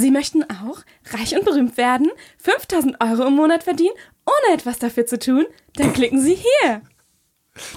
[0.00, 0.80] Sie möchten auch
[1.12, 3.94] reich und berühmt werden, 5000 Euro im Monat verdienen,
[4.26, 5.46] ohne etwas dafür zu tun?
[5.74, 6.82] Dann klicken Sie hier.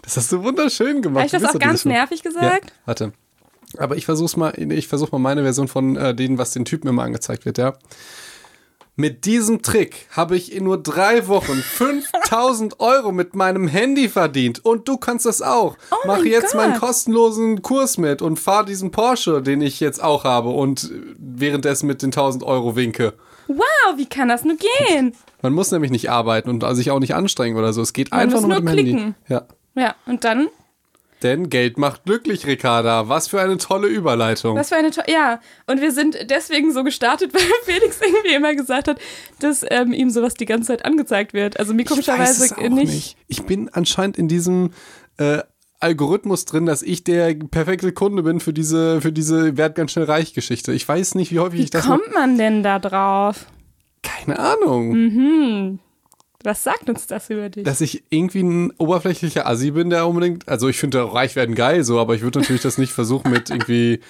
[0.01, 1.25] Das hast du wunderschön gemacht.
[1.25, 2.69] Habe ich das auch ganz nervig gesagt?
[2.69, 3.13] Ja, warte.
[3.77, 6.87] Aber ich versuch's mal, ich versuche mal meine Version von äh, denen, was den Typen
[6.87, 7.73] immer angezeigt wird, ja.
[8.95, 14.63] Mit diesem Trick habe ich in nur drei Wochen 5000 Euro mit meinem Handy verdient.
[14.63, 15.77] Und du kannst das auch.
[15.91, 16.55] Oh Mach mein jetzt Gott.
[16.61, 21.87] meinen kostenlosen Kurs mit und fahr diesen Porsche, den ich jetzt auch habe und währenddessen
[21.87, 23.13] mit den 1000 Euro winke.
[23.47, 25.15] Wow, wie kann das nur gehen?
[25.41, 27.81] Man muss nämlich nicht arbeiten und sich auch nicht anstrengen oder so.
[27.81, 28.91] Es geht Man einfach muss nur mit nur dem Handy.
[28.91, 29.15] klicken.
[29.27, 29.41] Ja.
[29.75, 30.49] Ja, und dann,
[31.23, 33.07] Denn Geld macht glücklich, Ricarda.
[33.07, 34.57] Was für eine tolle Überleitung.
[34.57, 35.39] was für eine tolle, ja.
[35.67, 38.99] Und wir sind deswegen so gestartet, weil Felix irgendwie immer gesagt hat,
[39.39, 41.57] dass ähm, ihm sowas die ganze Zeit angezeigt wird.
[41.59, 43.17] Also mir Ich weiß komischerweise es auch nicht.
[43.27, 44.71] Ich bin anscheinend in diesem
[45.17, 45.39] äh,
[45.79, 50.05] Algorithmus drin, dass ich der perfekte Kunde bin für diese, für diese Werd ganz schnell
[50.05, 50.73] reich Geschichte.
[50.73, 53.45] Ich weiß nicht, wie häufig Wie ich das kommt man denn da drauf?
[54.01, 54.91] Keine Ahnung.
[54.91, 55.79] Mhm.
[56.43, 57.63] Was sagt uns das über dich?
[57.63, 60.47] Dass ich irgendwie ein oberflächlicher Assi bin, der unbedingt.
[60.49, 63.49] Also ich finde reich werden geil so, aber ich würde natürlich das nicht versuchen mit
[63.49, 64.01] irgendwie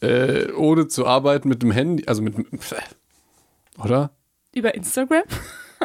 [0.00, 2.34] äh, ohne zu arbeiten mit dem Handy, also mit
[3.82, 4.10] oder?
[4.54, 5.22] über Instagram?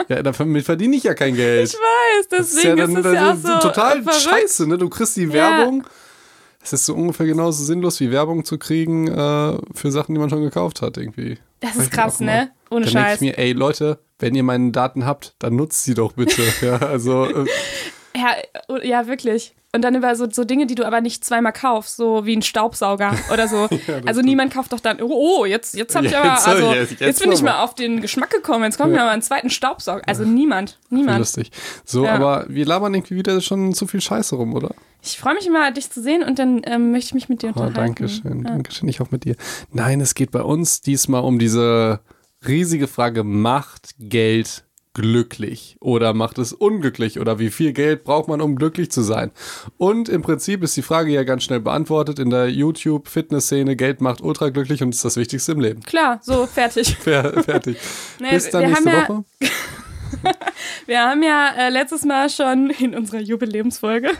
[0.09, 1.69] Ja, damit verdiene ich ja kein Geld.
[1.69, 4.21] Ich weiß, deswegen ist, es ja auch so total verrückt.
[4.23, 4.79] scheiße, ne?
[4.79, 5.33] Du kriegst die Ja.
[5.59, 5.83] Werbung.
[6.63, 10.31] Es ist so ungefähr genauso sinnlos wie Werbung zu kriegen äh, für Sachen, die man
[10.31, 11.37] schon gekauft hat, irgendwie.
[11.59, 12.49] Das ist krass, ne?
[12.71, 13.15] Ohne Dann denke Scheiß.
[13.17, 16.41] ich mir, ey Leute, wenn ihr meine Daten habt, dann nutzt sie doch bitte.
[16.61, 17.45] ja, also äh,
[18.15, 18.31] Ja,
[18.67, 19.53] oh, ja, wirklich.
[19.75, 22.43] Und dann über so, so Dinge, die du aber nicht zweimal kaufst, so wie ein
[22.43, 23.67] Staubsauger oder so.
[24.05, 26.91] also niemand kauft doch dann, oh, jetzt, jetzt habe ich Ja, aber, jetzt- also jetzt-
[26.91, 29.49] jetzt, jetzt bin ich mal auf den Geschmack gekommen, jetzt kommt mir mal einen zweiten
[29.49, 30.03] Staubsauger.
[30.05, 31.17] Also niemand, wie niemand.
[31.17, 31.49] lustig.
[31.85, 32.13] So, Ja.
[32.13, 34.75] aber wir labern irgendwie wieder schon zu viel Scheiße rum, oder?
[35.01, 37.47] Ich freue mich immer, dich zu sehen und dann ähm, möchte ich mich mit dir
[37.55, 37.73] Oh, unterhalten.
[37.95, 38.51] danke schön, Ja.
[38.51, 38.87] danke schön.
[38.89, 39.35] Ich auch mit dir.
[39.71, 41.99] Nein, es geht bei uns diesmal um diese
[42.47, 44.63] riesige Frage, macht Geld
[44.95, 49.31] glücklich oder macht es unglücklich oder wie viel Geld braucht man, um glücklich zu sein?
[49.77, 54.21] Und im Prinzip ist die Frage ja ganz schnell beantwortet in der YouTube-Fitness-Szene, Geld macht
[54.21, 55.81] ultra glücklich und ist das Wichtigste im Leben.
[55.81, 56.95] Klar, so, fertig.
[57.01, 57.77] Fer fertig.
[58.19, 59.23] Nee, Bis dann wir nächste haben ja- Woche.
[60.85, 64.11] Wir haben ja äh, letztes Mal schon in unserer Jubiläumsfolge,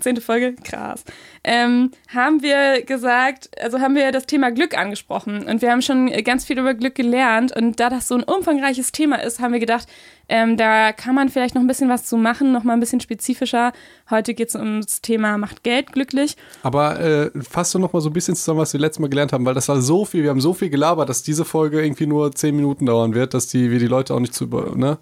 [0.00, 1.04] zehnte Folge, krass,
[1.42, 6.08] ähm, haben wir gesagt, also haben wir das Thema Glück angesprochen und wir haben schon
[6.22, 9.60] ganz viel über Glück gelernt und da das so ein umfangreiches Thema ist, haben wir
[9.60, 9.88] gedacht,
[10.28, 13.00] ähm, da kann man vielleicht noch ein bisschen was zu machen, noch mal ein bisschen
[13.00, 13.72] spezifischer.
[14.10, 16.36] Heute geht es ums Thema macht Geld glücklich.
[16.62, 19.32] Aber äh, fass doch noch mal so ein bisschen zusammen, was wir letztes Mal gelernt
[19.32, 22.06] haben, weil das war so viel, wir haben so viel gelabert, dass diese Folge irgendwie
[22.06, 24.98] nur zehn Minuten dauern wird, dass die, wir die Leute auch nicht zu ne?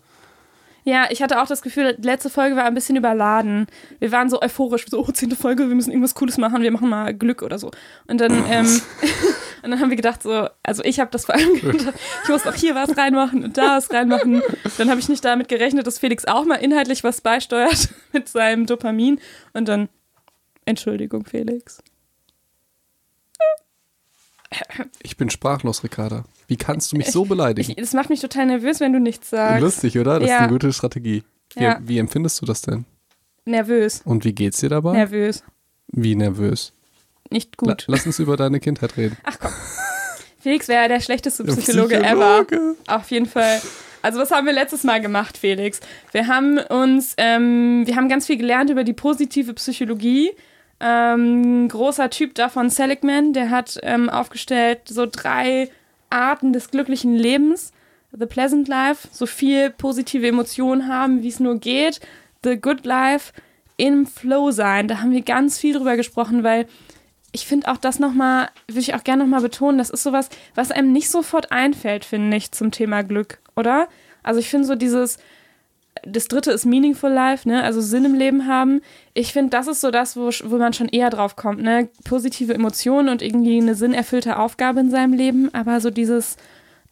[0.89, 3.67] Ja, ich hatte auch das Gefühl, die letzte Folge war ein bisschen überladen.
[3.99, 6.89] Wir waren so euphorisch, so, oh, zehnte Folge, wir müssen irgendwas Cooles machen, wir machen
[6.89, 7.71] mal Glück oder so.
[8.07, 8.65] Und dann, ähm,
[9.63, 12.47] und dann haben wir gedacht, so, also ich habe das vor allem gedacht, ich muss
[12.47, 14.41] auch hier was reinmachen und da was reinmachen.
[14.79, 18.65] Dann habe ich nicht damit gerechnet, dass Felix auch mal inhaltlich was beisteuert mit seinem
[18.65, 19.21] Dopamin.
[19.53, 19.91] Und dann,
[20.65, 21.83] Entschuldigung, Felix.
[25.03, 26.25] Ich bin sprachlos, Ricarda.
[26.47, 27.71] Wie kannst du mich so beleidigen?
[27.71, 29.61] Ich, das macht mich total nervös, wenn du nichts sagst.
[29.63, 30.19] Lustig, oder?
[30.21, 30.37] Das Ja.
[30.37, 31.23] ist eine gute Strategie.
[31.55, 31.79] Wie, Ja.
[31.83, 32.85] wie empfindest du das denn?
[33.45, 34.03] Nervös.
[34.05, 34.93] Und wie geht's dir dabei?
[34.93, 35.43] Nervös.
[35.89, 36.73] Wie nervös?
[37.31, 37.85] Nicht La gut.
[37.89, 39.17] lass uns über deine Kindheit reden.
[39.25, 39.53] Ach komm.
[40.41, 42.57] Felix wäre der schlechteste Der Psychologe, Psychologe.
[42.57, 42.75] ever.
[42.87, 43.61] Auf jeden Fall.
[44.03, 45.81] Also was haben wir letztes Mal gemacht, Felix?
[46.13, 50.31] Wir haben uns, ähm, wir haben ganz viel gelernt über die positive Psychologie.
[50.81, 55.71] Ähm, großer Typ davon, Seligman, der hat ähm, aufgestellt so drei
[56.11, 57.73] Arten des glücklichen Lebens.
[58.13, 62.01] The Pleasant Life, so viel positive Emotionen haben, wie es nur geht.
[62.43, 63.33] The Good Life,
[63.79, 64.89] im Flow sein.
[64.89, 66.67] Da haben wir ganz viel drüber gesprochen, weil
[67.33, 70.71] ich finde auch das nochmal, würde ich auch gerne nochmal betonen, das ist sowas, was
[70.71, 73.89] einem nicht sofort einfällt, finde ich, zum Thema Glück, oder?
[74.23, 75.19] Also ich finde so dieses,
[76.07, 77.63] das dritte ist Meaningful Life, ne?
[77.63, 78.81] Also Sinn im Leben haben.
[79.15, 81.89] Ich finde, das ist so das, wo, wo man schon eher drauf kommt, ne?
[82.05, 85.53] Positive Emotionen und irgendwie eine sinnerfüllte Aufgabe in seinem Leben.
[85.55, 86.37] Aber so dieses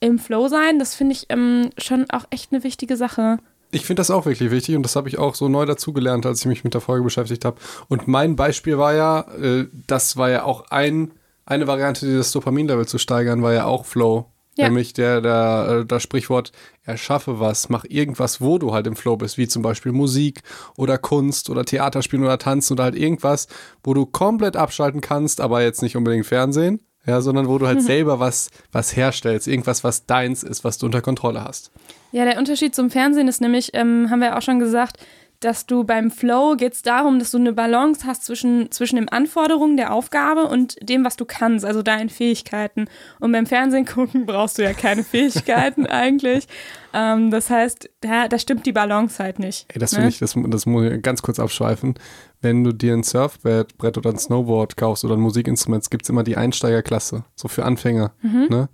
[0.01, 3.39] im Flow sein, das finde ich ähm, schon auch echt eine wichtige Sache.
[3.73, 6.41] Ich finde das auch wirklich wichtig und das habe ich auch so neu dazugelernt, als
[6.41, 7.57] ich mich mit der Folge beschäftigt habe.
[7.89, 11.11] Und mein Beispiel war ja, äh, das war ja auch ein,
[11.45, 14.27] eine Variante, das Dopaminlevel zu steigern, war ja auch Flow.
[14.57, 14.67] Ja.
[14.67, 16.51] Nämlich der, der, äh, das Sprichwort,
[16.83, 20.43] erschaffe was, mach irgendwas, wo du halt im Flow bist, wie zum Beispiel Musik
[20.77, 23.49] oder Kunst oder Theaterspielen oder Tanzen oder halt irgendwas,
[23.83, 27.83] wo du komplett abschalten kannst, aber jetzt nicht unbedingt Fernsehen, ja, sondern wo du halt
[27.83, 31.71] selber was, was herstellst, irgendwas, was deins ist, was du unter Kontrolle hast.
[32.13, 34.97] Ja, der Unterschied zum Fernsehen ist nämlich, ähm, haben wir auch schon gesagt,
[35.41, 39.09] dass du beim Flow geht es darum, dass du eine Balance hast zwischen, zwischen den
[39.09, 42.87] Anforderungen der Aufgabe und dem, was du kannst, also deinen Fähigkeiten.
[43.21, 46.47] Und beim Fernsehen gucken brauchst du ja keine Fähigkeiten eigentlich.
[46.93, 49.67] Ähm, das heißt, da, da stimmt die Balance halt nicht.
[49.69, 49.97] Ey, das ne?
[49.97, 51.95] finde ich, das, das muss ich ganz kurz abschweifen.
[52.41, 56.09] Wenn du dir ein Surfbrett Brett oder ein Snowboard kaufst oder ein Musikinstrument, gibt es
[56.09, 58.13] immer die Einsteigerklasse, so für Anfänger.
[58.23, 58.47] Mhm.
[58.49, 58.69] Ne?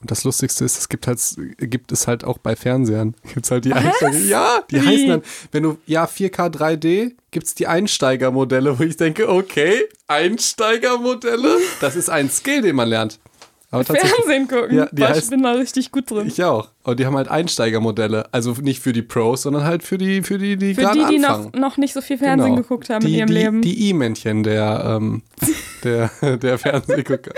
[0.00, 1.20] Und das Lustigste ist, es gibt halt,
[1.58, 3.14] gibt es halt auch bei Fernsehern.
[3.34, 3.72] Gibt's halt die?
[3.72, 4.18] Einsteiger.
[4.18, 4.86] Ja, die Wie?
[4.86, 11.58] heißen dann, wenn du, ja, 4K 3D, gibt's die Einsteigermodelle, wo ich denke, okay, Einsteigermodelle,
[11.80, 13.18] das ist ein Skill, den man lernt.
[13.70, 14.74] Aber Fernsehen gucken.
[14.74, 16.26] Ja, die Boah, ich heißt- bin da richtig gut drin.
[16.26, 16.68] ich auch.
[16.84, 18.24] Aber die haben halt Einsteigermodelle.
[18.32, 21.18] Also nicht für die Pros, sondern halt für die, für die, die Für gerade die,
[21.18, 21.50] die anfangen.
[21.52, 22.62] noch, noch nicht so viel Fernsehen Genau.
[22.62, 23.60] geguckt haben die, in ihrem die, Leben.
[23.60, 25.20] Die I-Männchen der, ähm,
[25.84, 27.32] der, der Fernsehgucker.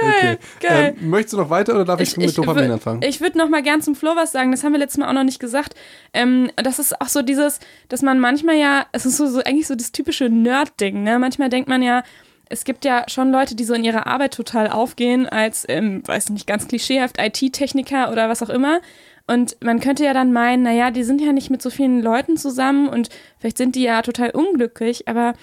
[0.00, 0.96] Geil, geil.
[1.00, 3.02] Ähm, möchtest du noch weiter oder darf ich, mit Dopamin wür- anfangen?
[3.02, 4.50] Ich würde noch mal gern zum Flow was sagen.
[4.50, 5.76] Das haben wir letztes Mal auch noch nicht gesagt.
[6.12, 9.68] Ähm, das ist auch so dieses, dass man manchmal ja, es ist so, so eigentlich
[9.68, 11.04] so das typische Nerd-Ding.
[11.04, 11.20] Ne?
[11.20, 12.02] Manchmal denkt man ja,
[12.48, 16.30] es gibt ja schon Leute, die so in ihrer Arbeit total aufgehen als, ähm, weiß
[16.30, 18.80] nicht, ganz klischeehaft IT-Techniker oder was auch immer.
[19.26, 22.36] Und man könnte ja dann meinen, naja, die sind ja nicht mit so vielen Leuten
[22.36, 23.08] zusammen und
[23.38, 25.34] vielleicht sind die ja total unglücklich, aber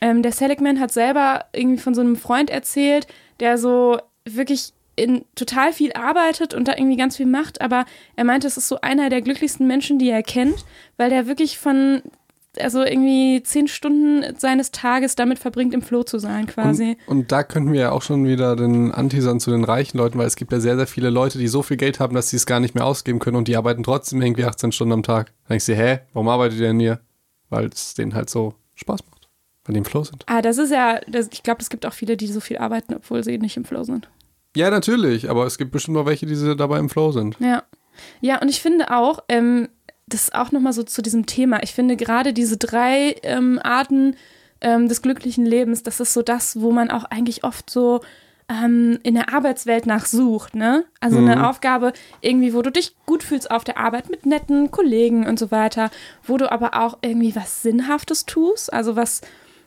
[0.00, 3.08] ähm, der Seligman hat selber irgendwie von so einem Freund erzählt,
[3.40, 8.24] der so wirklich in total viel arbeitet und da irgendwie ganz viel macht, aber er
[8.24, 10.64] meinte, es ist so einer der glücklichsten Menschen, die er kennt,
[10.96, 12.02] weil der wirklich von,
[12.60, 16.96] also irgendwie zehn Stunden seines Tages damit verbringt, im Flow zu sein quasi.
[17.06, 20.18] Und, und da könnten wir ja auch schon wieder den Antisern zu den reichen Leuten,
[20.18, 22.36] weil es gibt ja sehr, sehr viele Leute, die so viel Geld haben, dass sie
[22.36, 25.28] es gar nicht mehr ausgeben können und die arbeiten trotzdem irgendwie 18 Stunden am Tag.
[25.44, 27.00] Dann denkst du, hä, warum arbeitet ihr denn hier?
[27.48, 29.28] Weil es denen halt so Spaß macht.
[29.64, 30.24] Weil die im Flow sind.
[30.26, 32.94] Ah, das ist ja, das, ich glaube, es gibt auch viele, die so viel arbeiten,
[32.94, 34.08] obwohl sie nicht im Flow sind.
[34.56, 37.36] Ja, natürlich, aber es gibt bestimmt auch welche, die dabei im Flow sind.
[37.40, 37.62] Ja.
[38.20, 39.68] Ja, und ich finde auch, ähm,
[40.12, 41.62] das ist auch nochmal so zu diesem Thema.
[41.62, 44.16] Ich finde gerade diese drei ähm, Arten
[44.60, 48.00] ähm, des glücklichen Lebens, das ist so das, wo man auch eigentlich oft so
[48.48, 50.84] ähm, in der Arbeitswelt nachsucht, ne?
[51.00, 55.26] Also eine Aufgabe irgendwie, wo du dich gut fühlst auf der Arbeit mit netten Kollegen
[55.26, 55.90] und so weiter,
[56.24, 59.20] wo du aber auch irgendwie was Sinnhaftes tust, also was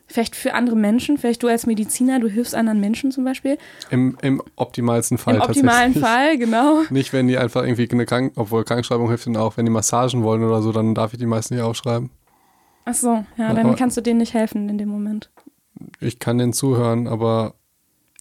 [0.08, 3.58] vielleicht für andere Menschen, vielleicht du als Mediziner, du hilfst anderen Menschen zum Beispiel.
[3.90, 5.94] Im, im optimalsten Fall Im optimalen.
[5.96, 6.84] Fall, genau.
[6.90, 10.24] Nicht, wenn die einfach irgendwie eine Krank obwohl Krankschreibung hilft ihnen auch, wenn die Massagen
[10.24, 12.10] wollen oder so, dann darf ich die meisten nicht aufschreiben.
[12.86, 15.32] Ach so, ja, dann Aber- kannst du denen nicht helfen in dem Moment.
[16.00, 17.56] Ich kann denen zuhören, aber.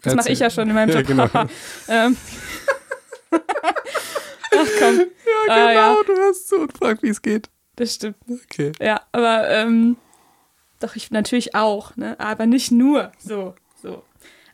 [0.02, 1.06] Das mache ich ja schon in meinem Ja, Job.
[1.06, 1.24] genau.
[1.88, 2.16] ähm.
[3.30, 4.98] Ach komm.
[5.48, 5.96] Ja, Ah, ja.
[6.06, 7.50] du hast so und fragt, wie es geht.
[7.76, 8.16] Das stimmt.
[8.28, 8.72] Okay.
[8.80, 9.96] Ja, aber ähm,
[10.80, 12.18] doch, ich natürlich auch, ne?
[12.18, 13.12] Aber nicht nur.
[13.18, 14.02] So, so.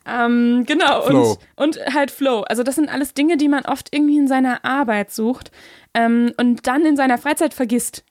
[0.07, 1.39] Ähm, genau, Flow.
[1.57, 2.43] Und, und halt Flow.
[2.43, 5.51] Also, das sind alles Dinge, die man oft irgendwie in seiner Arbeit sucht
[5.95, 8.05] ähm, und dann in seiner Freizeit vergisst.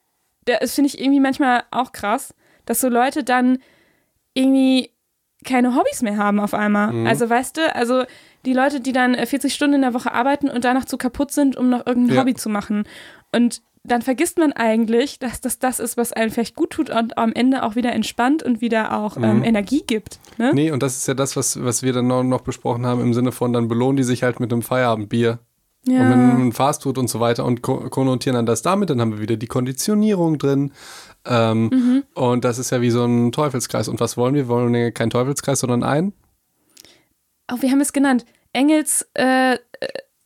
[0.45, 2.33] Das finde ich irgendwie manchmal auch krass,
[2.65, 3.59] dass so Leute dann
[4.33, 4.91] irgendwie
[5.45, 6.91] keine Hobbys mehr haben auf einmal.
[6.91, 7.07] Mhm.
[7.07, 8.03] Also, weißt du, also
[8.45, 11.31] die Leute, die dann äh, 40 Stunden in der Woche arbeiten und danach zu kaputt
[11.31, 12.21] sind, um noch irgendein Ja.
[12.21, 12.83] Hobby zu machen.
[13.31, 17.17] Und dann vergisst man eigentlich, dass das das ist, was einem vielleicht gut tut und
[17.17, 19.43] am Ende auch wieder entspannt und wieder auch ähm, Mhm.
[19.45, 20.19] Energie gibt.
[20.37, 20.51] Ne?
[20.53, 23.31] Nee, und das ist ja das, was, was wir dann noch, besprochen haben, im Sinne
[23.31, 25.39] von, dann belohnen die sich halt mit einem Feierabendbier
[25.87, 26.11] und mit Ja.
[26.11, 29.37] einem Fastfood und so weiter und ko konnotieren dann das damit, dann haben wir wieder
[29.37, 30.73] die Konditionierung drin.
[31.25, 32.03] Ähm, Mhm.
[32.15, 33.87] Und das ist ja wie so ein Teufelskreis.
[33.87, 34.43] Und was wollen wir?
[34.43, 36.13] Wir wollen ja keinen Teufelskreis, sondern einen.
[37.51, 38.25] Oh, wir haben es genannt.
[38.53, 39.57] Engels äh, äh,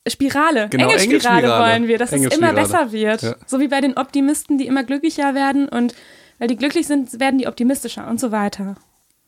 [0.08, 0.68] Spirale.
[0.70, 1.72] Genau, Engelspirale Engelspirale.
[1.72, 2.62] wollen wir, dass es immer Engelspirale.
[2.62, 3.22] besser wird.
[3.22, 3.36] Ja.
[3.46, 5.96] So wie bei den Optimisten, die immer glücklicher werden und
[6.40, 8.76] weil die glücklich sind, werden die optimistischer und so weiter.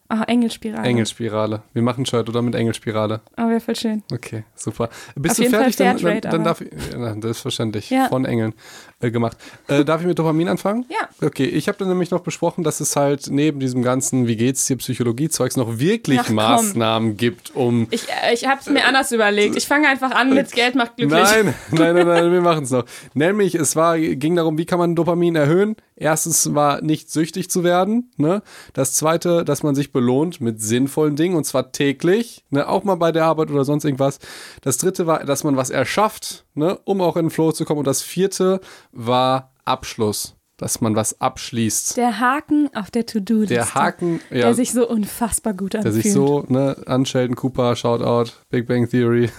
[0.08, 0.88] Ah, Engelspirale.
[0.88, 1.64] Engelspirale.
[1.74, 3.22] Wir machen Shirt oder mit Engelspirale.
[3.38, 4.04] Oh, wäre voll schön.
[4.14, 4.90] Okay, super.
[5.16, 5.76] Bist Auf du fertig?
[5.78, 6.72] Dann, dann, dann darf ich.
[6.92, 7.90] Ja, na, selbstverständlich.
[7.90, 8.08] Ja.
[8.10, 8.54] Von Engeln
[9.00, 9.38] äh, gemacht.
[9.68, 10.86] Äh, darf ich mit Dopamin anfangen?
[10.90, 11.10] Ja.
[11.26, 14.66] Okay, ich habe dann nämlich noch besprochen, dass es halt neben diesem ganzen Wie geht's
[14.66, 16.30] dir Psychologie-Zeugs noch wirklich Ach.
[16.30, 17.88] Maßnahmen gibt, um.
[17.90, 19.56] Ich, äh, ich habe es mir anders überlegt.
[19.56, 21.20] Ich fange einfach an mit Geld macht glücklich.
[21.20, 22.86] Nein, nein, nein, nein, wir machen es noch.
[23.16, 25.76] Nämlich, es war, ging darum, wie kann man Dopamin erhöhen?
[25.98, 28.12] Erstens war nicht süchtig zu werden.
[28.18, 28.42] Ne?
[28.74, 32.68] Das zweite, dass man sich belohnt mit sinnvollen Dingen und zwar täglich, ne?
[32.68, 34.20] auch mal bei der Arbeit oder sonst irgendwas.
[34.62, 36.78] Das dritte war, dass man was erschafft, ne?
[36.84, 37.80] um auch in den Flow zu kommen.
[37.80, 38.60] Und das vierte
[38.92, 41.96] war Abschluss, dass man was abschließt.
[41.96, 43.54] Der Haken auf der To-Do-Liste.
[43.54, 46.04] Der Haken, ja, Der sich so unfassbar gut der anfühlt.
[46.04, 49.30] sich so, ne, an Sheldon Cooper, Shoutout, Big Bang Theory.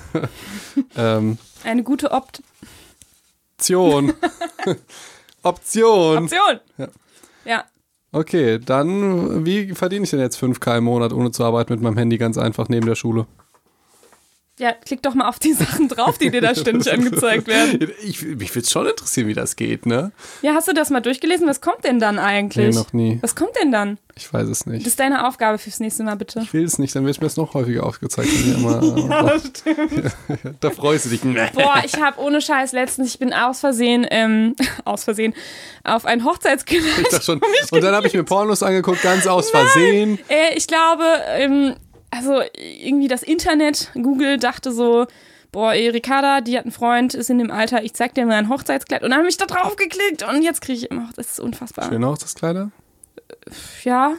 [0.97, 2.43] ähm, Eine gute Opt
[3.59, 4.13] Option.
[5.47, 6.25] Option.
[6.25, 6.61] Option.
[6.79, 6.89] Ja.
[7.45, 7.65] ja.
[8.13, 11.99] Okay, dann, wie verdiene ich denn jetzt 5K im Monat, ohne zu arbeiten mit meinem
[11.99, 13.27] Handy ganz einfach neben der Schule?
[14.59, 17.93] Ja, klick doch mal auf die Sachen drauf, die dir da ständig angezeigt werden.
[18.03, 20.13] Ich, mich würde es schon interessieren, wie das geht, ne?
[20.41, 21.47] Ja, hast du das mal durchgelesen?
[21.47, 22.75] Was kommt denn dann eigentlich?
[22.75, 23.19] Nee, noch nie.
[23.21, 23.99] Was kommt denn dann?
[24.19, 24.87] Ich weiß es Das nicht.
[24.87, 26.41] ist deine Aufgabe fürs nächste Mal, bitte.
[26.41, 28.31] Ich will es nicht, dann wird mir das noch häufiger aufgezeigt.
[28.47, 30.17] Immer, Ja, das stimmt.
[30.61, 31.21] da freust du dich.
[31.53, 35.35] Boah, ich habe ohne Scheiß letztens, ich bin aus Versehen, ähm, aus Versehen,
[35.85, 36.25] auf ein
[37.27, 37.43] schon.
[37.71, 40.19] Und dann habe ich mir Pornos angeguckt, ganz aus Versehen.
[40.29, 41.05] Äh, ich glaube,
[41.37, 41.75] ähm,
[42.11, 45.07] also irgendwie das Internet, Google dachte so,
[45.53, 48.49] boah, Ricarda, die hat einen Freund, ist in dem Alter, ich zeig dir mal ein
[48.49, 49.03] Hochzeitskleid.
[49.03, 51.89] Und dann habe ich da drauf geklickt und jetzt kriege ich immer, das ist unfassbar.
[51.89, 52.71] Schöne Hochzeitskleider.
[53.85, 54.15] Ja.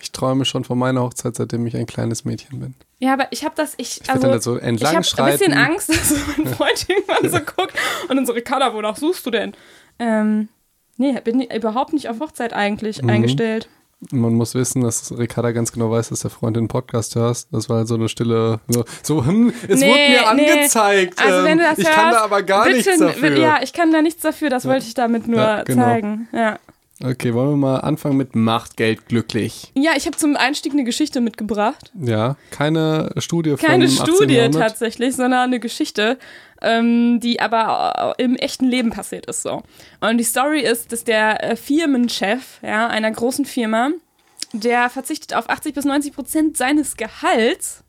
[0.00, 2.74] Ich träume schon von meiner Hochzeit, seitdem ich ein kleines Mädchen bin.
[3.00, 5.52] Ja, aber ich habe das, ich, Ich also, dann so ich habe entlang ein bisschen.
[5.54, 7.74] Angst, dass mein Freund irgendwann so guckt
[8.08, 9.52] und dann so, Ricarda, wonach suchst du denn?
[9.98, 10.48] Ähm,
[10.96, 13.10] nee, bin ich überhaupt nicht auf Hochzeit eigentlich Mhm.
[13.10, 13.68] eingestellt.
[14.12, 17.48] Man muss wissen, dass Ricarda ganz genau weiß, dass der Freund den Podcast hörst.
[17.52, 20.52] Das war halt so eine stille, so, so hm, es Nee, wurde mir nee.
[20.54, 21.18] angezeigt.
[21.20, 23.36] Also wenn ähm, du das ich hörst, kann da aber gar bitte, nichts dafür.
[23.36, 25.82] Ja, ich kann da nichts dafür, das wollte ich damit nur Ja, genau.
[25.82, 26.28] zeigen.
[26.32, 26.58] Ja.
[27.02, 29.70] Okay, wollen wir mal anfangen mit Macht, Geld, glücklich.
[29.74, 31.92] Ja, ich habe zum Einstieg eine Geschichte mitgebracht.
[32.00, 34.04] Ja, keine Studie von Keine 18.
[34.04, 34.62] Studie Jahrhundert.
[34.62, 36.18] tatsächlich, sondern eine Geschichte,
[36.60, 39.62] ähm, die aber äh, im echten Leben passiert ist so.
[40.00, 43.90] Und die Story ist, dass der äh, Firmenchef ja, einer großen Firma,
[44.52, 47.84] der verzichtet auf 80 bis 90 Prozent seines Gehalts.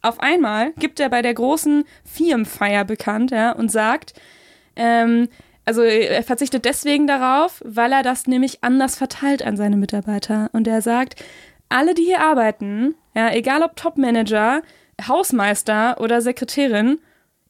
[0.00, 4.14] Auf einmal gibt er bei der großen Firmenfeier bekannt ja, und sagt,
[4.76, 5.28] ähm,
[5.64, 10.50] also er verzichtet deswegen darauf, weil er das nämlich anders verteilt an seine Mitarbeiter.
[10.52, 11.22] Und er sagt,
[11.68, 14.62] alle, die hier arbeiten, ja, egal ob Topmanager,
[15.08, 16.98] Hausmeister oder Sekretärin,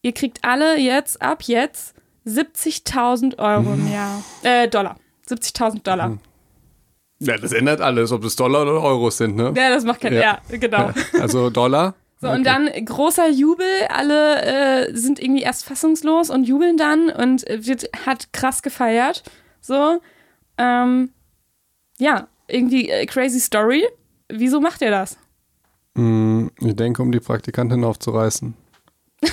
[0.02, 1.94] ihr kriegt alle jetzt, ab jetzt,
[2.26, 4.22] 70.000 Euro im Jahr.
[4.42, 4.96] Äh, Dollar.
[5.28, 6.18] 70.000 Dollar.
[7.18, 9.52] Ja, das ändert alles, ob das Dollar oder Euros sind, ne?
[9.56, 10.38] Ja, das macht keinen, Ja.
[10.48, 10.90] ja, genau.
[11.20, 11.94] Also Dollar.
[12.24, 17.44] So, und dann großer Jubel, alle äh, sind irgendwie erst fassungslos und jubeln dann und
[17.48, 19.22] wird, hat krass gefeiert.
[19.60, 20.00] So,
[20.58, 21.10] ähm,
[21.98, 23.86] ja, irgendwie äh, crazy Story.
[24.28, 25.16] Wieso macht ihr das?
[25.96, 28.54] Hm, Ich denke, um die Praktikantin aufzureißen.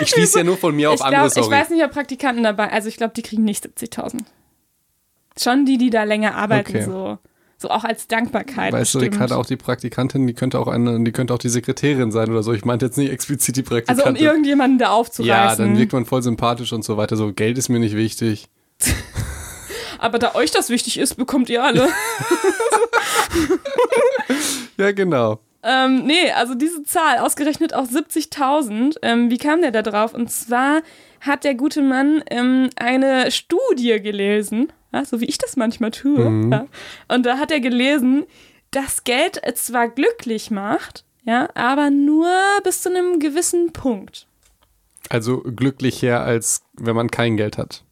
[0.00, 2.42] ich schließe ja nur von mir auf ich, andere, glaub, ich weiß nicht, ob Praktikanten
[2.42, 4.24] dabei, also ich glaube, die kriegen nicht 70.000.
[5.40, 6.82] Schon die, die da länger arbeiten, Okay.
[6.84, 7.18] so.
[7.60, 8.72] So auch als Dankbarkeit.
[8.72, 9.16] Weißt du, bestimmt.
[9.16, 12.44] Ricarda, auch die Praktikantin, die könnte auch eine, die könnte auch die Sekretärin sein oder
[12.44, 12.52] so.
[12.52, 14.16] Ich meinte jetzt nicht explizit die also Praktikantin.
[14.16, 15.28] um irgendjemanden da aufzureißen.
[15.28, 17.16] ja, dann wirkt man voll sympathisch und so weiter.
[17.16, 18.48] So, Geld ist mir nicht wichtig.
[19.98, 21.88] Aber da euch das wichtig ist, bekommt ihr alle.
[24.78, 25.40] Ja, genau.
[25.64, 28.96] Ähm, nee, also diese Zahl, ausgerechnet auf 70.000.
[29.02, 30.14] Ähm, wie kam der da drauf?
[30.14, 30.82] Und zwar
[31.20, 36.28] hat der gute Mann ähm, eine Studie gelesen, ja, so wie ich das manchmal tue.
[36.28, 36.52] Mhm.
[36.52, 36.66] Ja.
[37.08, 38.24] Und da hat er gelesen,
[38.70, 42.28] dass Geld zwar glücklich macht, ja, aber nur
[42.64, 44.26] bis zu einem gewissen Punkt.
[45.10, 47.82] Also glücklicher, als wenn man kein Geld hat.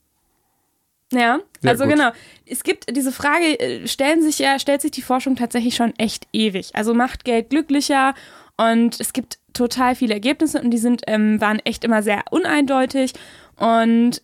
[1.13, 1.95] Ja, Ja, also gut.
[1.95, 2.11] genau.
[2.47, 6.27] Es gibt diese Frage, äh, stellen sich ja, stellt sich die Forschung tatsächlich schon echt
[6.33, 6.75] ewig.
[6.75, 8.15] Also macht Geld glücklicher
[8.57, 13.13] und es gibt total viele Ergebnisse und die sind, ähm, waren echt immer sehr uneindeutig.
[13.57, 14.23] Und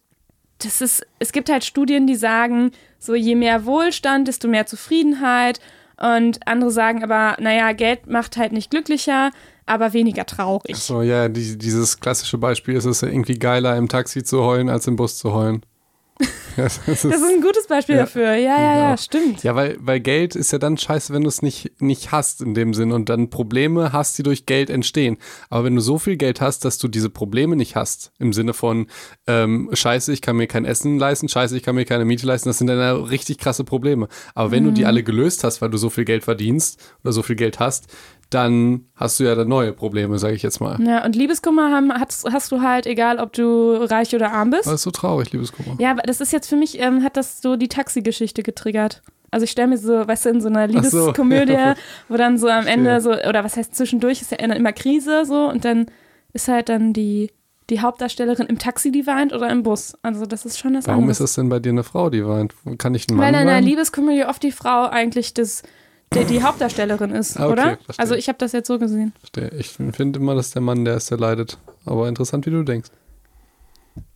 [0.64, 5.60] das ist, es gibt halt Studien, die sagen, so je mehr Wohlstand, desto mehr Zufriedenheit.
[5.96, 9.30] Und andere sagen aber, naja, Geld macht halt nicht glücklicher,
[9.66, 10.76] aber weniger traurig.
[10.76, 14.68] So, ja, die, dieses klassische Beispiel ist es ja irgendwie geiler, im Taxi zu heulen,
[14.68, 15.62] als im Bus zu heulen.
[16.56, 18.02] das ist, Das ist ein gutes Beispiel Ja.
[18.02, 18.34] dafür.
[18.34, 19.42] Ja, ja, ja, stimmt.
[19.42, 22.54] ja, weil, weil Geld ist ja dann scheiße, wenn du es nicht, nicht hast in
[22.54, 25.16] dem Sinn und dann Probleme hast, die durch Geld entstehen.
[25.50, 28.54] Aber wenn du so viel Geld hast, dass du diese Probleme nicht hast, im Sinne
[28.54, 28.86] von
[29.26, 32.48] ähm, scheiße, ich kann mir kein Essen leisten, scheiße, ich kann mir keine Miete leisten,
[32.48, 34.08] das sind dann ja richtig krasse Probleme.
[34.34, 37.22] Aber wenn du die alle gelöst hast, weil du so viel Geld verdienst oder so
[37.22, 37.86] viel Geld hast,
[38.34, 40.80] dann hast du ja dann neue Probleme, sage ich jetzt mal.
[40.82, 44.66] Ja, und Liebeskummer haben, hast, hast du halt, egal ob du reich oder arm bist.
[44.66, 45.76] Das ist so traurig, Liebeskummer.
[45.78, 49.02] Ja, aber das ist jetzt für mich, ähm, hat das so die Taxi-Geschichte getriggert.
[49.30, 51.74] Also ich stelle mir so, weißt du, in so einer Ach so, Liebeskomödie, ja.
[52.08, 55.48] wo dann so am Ende so, oder was heißt zwischendurch, ist ja immer Krise so
[55.48, 55.86] und dann
[56.34, 57.30] ist halt dann die,
[57.70, 59.94] die Hauptdarstellerin im Taxi, die weint oder im Bus.
[60.02, 61.20] Also das ist schon das Warum anderes.
[61.20, 62.54] ist das denn bei dir eine Frau, die weint?
[62.78, 63.60] Kann ich einen Mann Weil in einer?
[63.60, 65.62] Liebeskomödie oft die Frau eigentlich das,
[66.14, 67.62] die, die Hauptdarstellerin ist, Ah, okay, oder?
[67.84, 67.98] verstehe.
[67.98, 69.12] Also ich habe das jetzt so gesehen.
[69.20, 69.50] Verstehe.
[69.58, 71.58] Ich finde immer, dass der Mann der ist, der leidet.
[71.84, 72.90] Aber interessant, wie du denkst.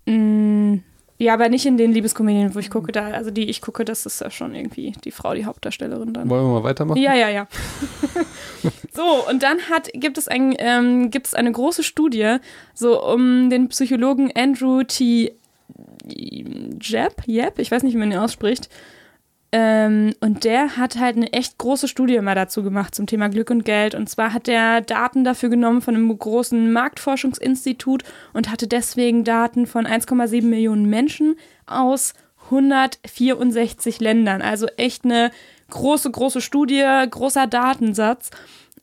[0.07, 0.77] Mm,
[1.19, 4.05] ja, aber nicht in den Liebeskomödien, wo ich gucke, da, also die ich gucke, das
[4.07, 6.29] ist ja schon irgendwie die Frau, die Hauptdarstellerin dann.
[6.29, 7.01] Wollen wir mal weitermachen?
[7.01, 7.49] Ja, ja, ja.
[8.93, 12.37] so, und dann hat, gibt, es ein, ähm, gibt es eine große Studie,
[12.75, 15.33] so um den Psychologen Andrew T.
[16.09, 18.69] Jeb, Jeb, ich weiß nicht, wie man ihn ausspricht.
[19.53, 23.51] Ähm, und der hat halt eine echt große Studie mal dazu gemacht zum Thema Glück
[23.51, 23.95] und Geld.
[23.95, 29.67] Und zwar hat der Daten dafür genommen von einem großen Marktforschungsinstitut und hatte deswegen Daten
[29.67, 31.37] von 1,7 Millionen Menschen
[31.67, 32.15] aus
[32.47, 34.43] 164 Ländern.
[34.43, 35.31] Also echt eine
[35.71, 38.31] große, große Studie, großer Datensatz.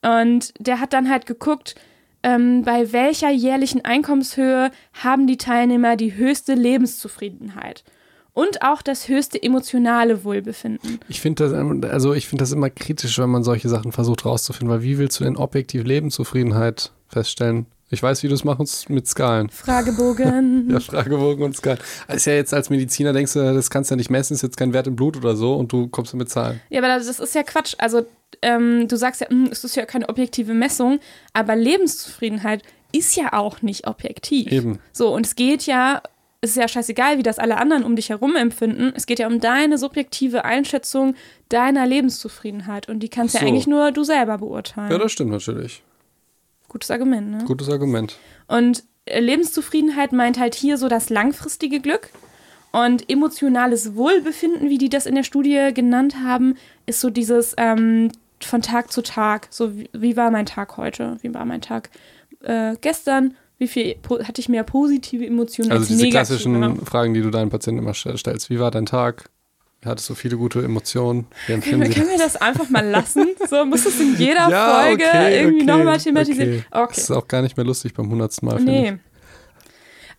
[0.02, 1.76] Und der hat dann halt geguckt,
[2.24, 7.84] ähm, bei welcher jährlichen Einkommenshöhe haben die Teilnehmer die höchste Lebenszufriedenheit
[8.34, 11.00] und auch das höchste emotionale Wohlbefinden.
[11.08, 14.84] Ich finde das, also ich das immer kritisch, wenn man solche Sachen versucht rauszufinden, weil
[14.84, 17.68] wie willst du denn objektiv Lebenszufriedenheit feststellen?
[17.90, 19.50] Ich weiß, wie du es machst mit Skalen.
[19.50, 20.68] Fragebogen.
[20.72, 21.78] ja, Fragebogen und Skalen.
[22.08, 24.58] Also ja jetzt als Mediziner denkst du, das kannst du ja nicht messen, ist jetzt
[24.58, 26.60] kein Wert im Blut oder so und du kommst mit Zahlen.
[26.70, 27.76] Ja, aber das ist ja Quatsch.
[27.78, 28.04] Also
[28.42, 31.00] ähm, du sagst ja, hm, es ist ja keine objektive Messung,
[31.34, 34.52] aber Lebenszufriedenheit ist ja auch nicht objektiv.
[34.52, 34.80] Eben.
[34.92, 36.02] So, und es geht ja
[36.44, 38.92] es ist ja scheißegal, wie das alle anderen um dich herum empfinden.
[38.98, 41.16] Es geht ja um deine subjektive Einschätzung
[41.48, 42.90] deiner Lebenszufriedenheit.
[42.90, 43.40] Und die kannst so.
[43.40, 44.92] ja eigentlich nur du selber beurteilen.
[44.92, 45.84] Ja, das stimmt natürlich.
[46.68, 47.46] Gutes Argument, ne?
[47.46, 48.18] Gutes Argument.
[48.48, 52.10] Und äh, Lebenszufriedenheit meint halt hier so das langfristige Glück.
[52.74, 58.12] Und emotionales Wohlbefinden, wie die das in der Studie genannt haben, ist so dieses ähm,
[58.42, 59.48] von Tag zu Tag.
[59.50, 61.16] So, wie, wie, war mein Tag heute?
[61.22, 61.90] Wie war mein Tag
[62.42, 63.38] äh, gestern?
[63.58, 66.26] Wie viel hatte ich mehr positive Emotionen also als diese negative?
[66.26, 66.86] klassischen genau.
[66.86, 68.50] Fragen, die du deinen Patienten immer stellst.
[68.50, 69.30] Wie war dein Tag?
[69.86, 71.28] Hattest du viele gute Emotionen?
[71.46, 73.28] Können wir, können wir das einfach mal lassen?
[73.50, 76.66] So muss es in jeder ja, Folge okay, irgendwie okay, nochmal thematisieren.
[76.72, 76.88] Okay.
[76.90, 78.60] Das ist auch gar nicht mehr lustig beim hundertsten Mal.
[78.62, 78.98] Nee.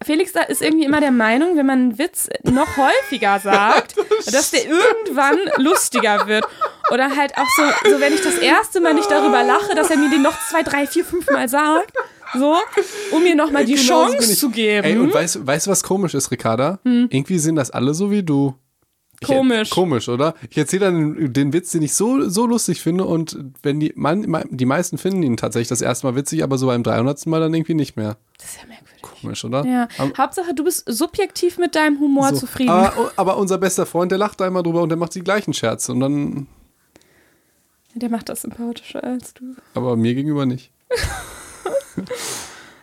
[0.05, 4.67] Felix ist irgendwie immer der Meinung, wenn man einen Witz noch häufiger sagt, dass der
[4.67, 6.45] irgendwann lustiger wird.
[6.93, 9.97] Oder halt auch so, so, wenn ich das erste Mal nicht darüber lache, dass er
[9.97, 11.93] mir den noch zwei, drei, vier, fünf Mal sagt.
[12.39, 12.57] So,
[13.13, 14.85] um mir nochmal die genau Chance zu geben.
[14.85, 16.81] Ey, und weißt, weißt du, was komisch ist, Ricarda?
[16.85, 17.09] Hm.
[17.11, 18.55] Irgendwie sind das alle so wie du.
[19.21, 19.71] Ich, komisch.
[19.71, 20.35] Komisch, oder?
[20.51, 23.93] Ich erzähle dann den, den, Witz, den ich so, so lustig finde und wenn die,
[23.97, 27.27] man, die meisten finden ihn tatsächlich das erste Mal witzig, aber so beim 300.
[27.27, 28.17] Mal dann irgendwie nicht mehr.
[28.39, 29.03] Das ist ja merkwürdig.
[29.03, 29.65] Komisch, oder?
[29.65, 29.89] Ja.
[29.99, 32.41] Aber, Hauptsache, du bist subjektiv mit deinem Humor so.
[32.41, 32.71] zufrieden.
[32.71, 35.93] Aber, aber, unser bester Freund, der lacht einmal drüber und der macht die gleichen Scherze
[35.93, 36.47] und dann.
[37.95, 39.55] Der macht das sympathischer als du.
[39.75, 40.73] Aber mir gegenüber nicht.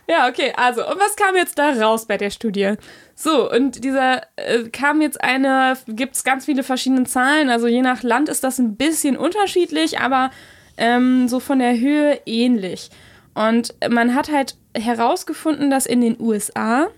[0.08, 2.74] Ja, okay, also, und was kam jetzt da raus bei der Studie?
[3.14, 7.82] So, und dieser äh, kam jetzt eine, gibt es ganz viele verschiedene Zahlen, also je
[7.82, 10.30] nach Land ist das ein bisschen unterschiedlich, aber
[10.76, 12.90] ähm, so von der Höhe ähnlich.
[13.34, 16.88] Und man hat halt herausgefunden, dass in den USA,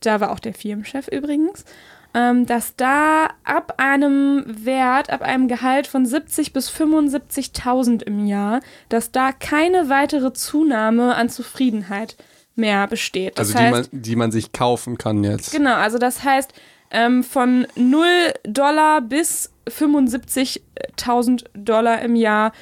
[0.00, 1.64] da war auch der Firmenchef übrigens,
[2.14, 8.60] ähm, dass da ab einem Wert, ab einem Gehalt von 70 bis 75.000 im Jahr,
[8.88, 12.16] dass da keine weitere Zunahme an Zufriedenheit
[12.54, 13.38] mehr besteht.
[13.38, 15.52] Das also die, heißt, man, die man sich kaufen kann jetzt.
[15.52, 16.52] Genau, also das heißt,
[16.90, 18.06] ähm, von 0
[18.44, 22.52] Dollar bis 75.000 Dollar im Jahr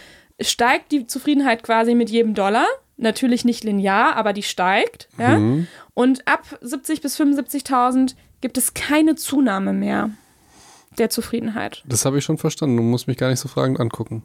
[0.40, 2.66] steigt die Zufriedenheit quasi mit jedem Dollar.
[2.96, 5.08] Natürlich nicht linear, aber die steigt.
[5.18, 5.38] Ja?
[5.38, 5.66] Mhm.
[5.94, 10.10] Und ab 70 bis 75.000 gibt es keine Zunahme mehr
[10.98, 11.82] der Zufriedenheit.
[11.86, 12.76] Das habe ich schon verstanden.
[12.76, 14.22] Du musst mich gar nicht so fragend angucken.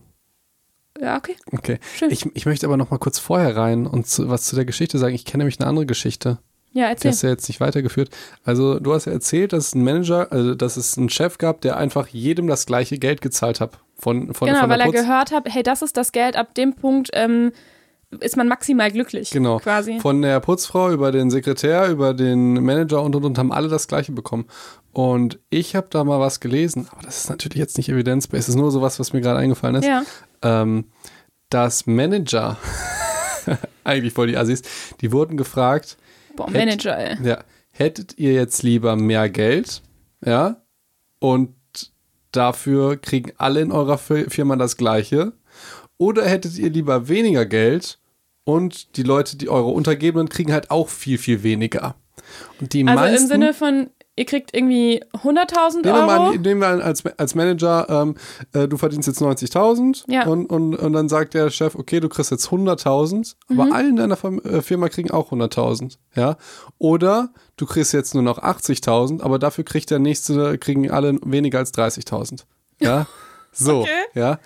[0.99, 1.35] Ja, okay.
[1.51, 1.79] Okay.
[1.95, 2.11] Schön.
[2.11, 4.97] Ich, ich möchte aber noch mal kurz vorher rein und zu, was zu der Geschichte
[4.97, 5.13] sagen.
[5.13, 6.39] Ich kenne nämlich eine andere Geschichte.
[6.71, 7.09] Ja, erzähl.
[7.09, 8.09] Die hast du ja jetzt nicht weitergeführt.
[8.43, 11.61] Also, du hast ja erzählt, dass es einen Manager, also dass es einen Chef gab,
[11.61, 13.79] der einfach jedem das gleiche Geld gezahlt hat.
[13.97, 16.75] Von, von, genau, von weil er gehört hat, hey, das ist das Geld, ab dem
[16.75, 17.53] Punkt ähm,
[18.21, 19.31] ist man maximal glücklich.
[19.31, 19.59] Genau.
[19.59, 19.99] Quasi.
[19.99, 23.87] Von der Putzfrau über den Sekretär, über den Manager und und und haben alle das
[23.87, 24.45] gleiche bekommen.
[24.95, 28.49] Und ich habe da mal was gelesen, aber das ist natürlich jetzt nicht evidenzbased, das
[28.49, 29.85] ist nur so was, was mir gerade eingefallen ist.
[29.85, 30.03] Ja.
[30.41, 30.85] Ähm,
[31.49, 32.57] dass Manager,
[33.83, 34.61] eigentlich voll die Assis,
[35.01, 35.97] die wurden gefragt,
[36.35, 37.17] Boah, Manager, ey.
[37.27, 39.81] Ja, hättet ihr jetzt lieber mehr Geld,
[40.25, 40.61] ja,
[41.19, 41.55] und
[42.31, 45.33] dafür kriegen alle in eurer Firma das Gleiche,
[45.97, 47.99] oder hättet ihr lieber weniger Geld
[48.45, 51.95] und die Leute, die eure Untergebenen, kriegen halt auch viel, viel weniger.
[52.61, 55.97] Und die also meisten, im Sinne von, ihr kriegt irgendwie 100.000 Euro.
[55.97, 58.15] Nehmen wir, an, nehmen wir an, als, als Manager, ähm,
[58.53, 60.25] äh, du verdienst jetzt 90.000 ja.
[60.25, 63.59] und, und, und dann sagt der Chef, okay, du kriegst jetzt 100.000, mhm.
[63.59, 66.37] aber alle in deiner äh, Firma kriegen auch 100.000, ja.
[66.77, 71.59] Oder du kriegst jetzt nur noch 80.000, aber dafür kriegt der nächste, kriegen alle weniger
[71.59, 72.43] als 30.000,
[72.79, 73.07] ja.
[73.57, 73.89] So, okay.
[74.15, 74.39] ja.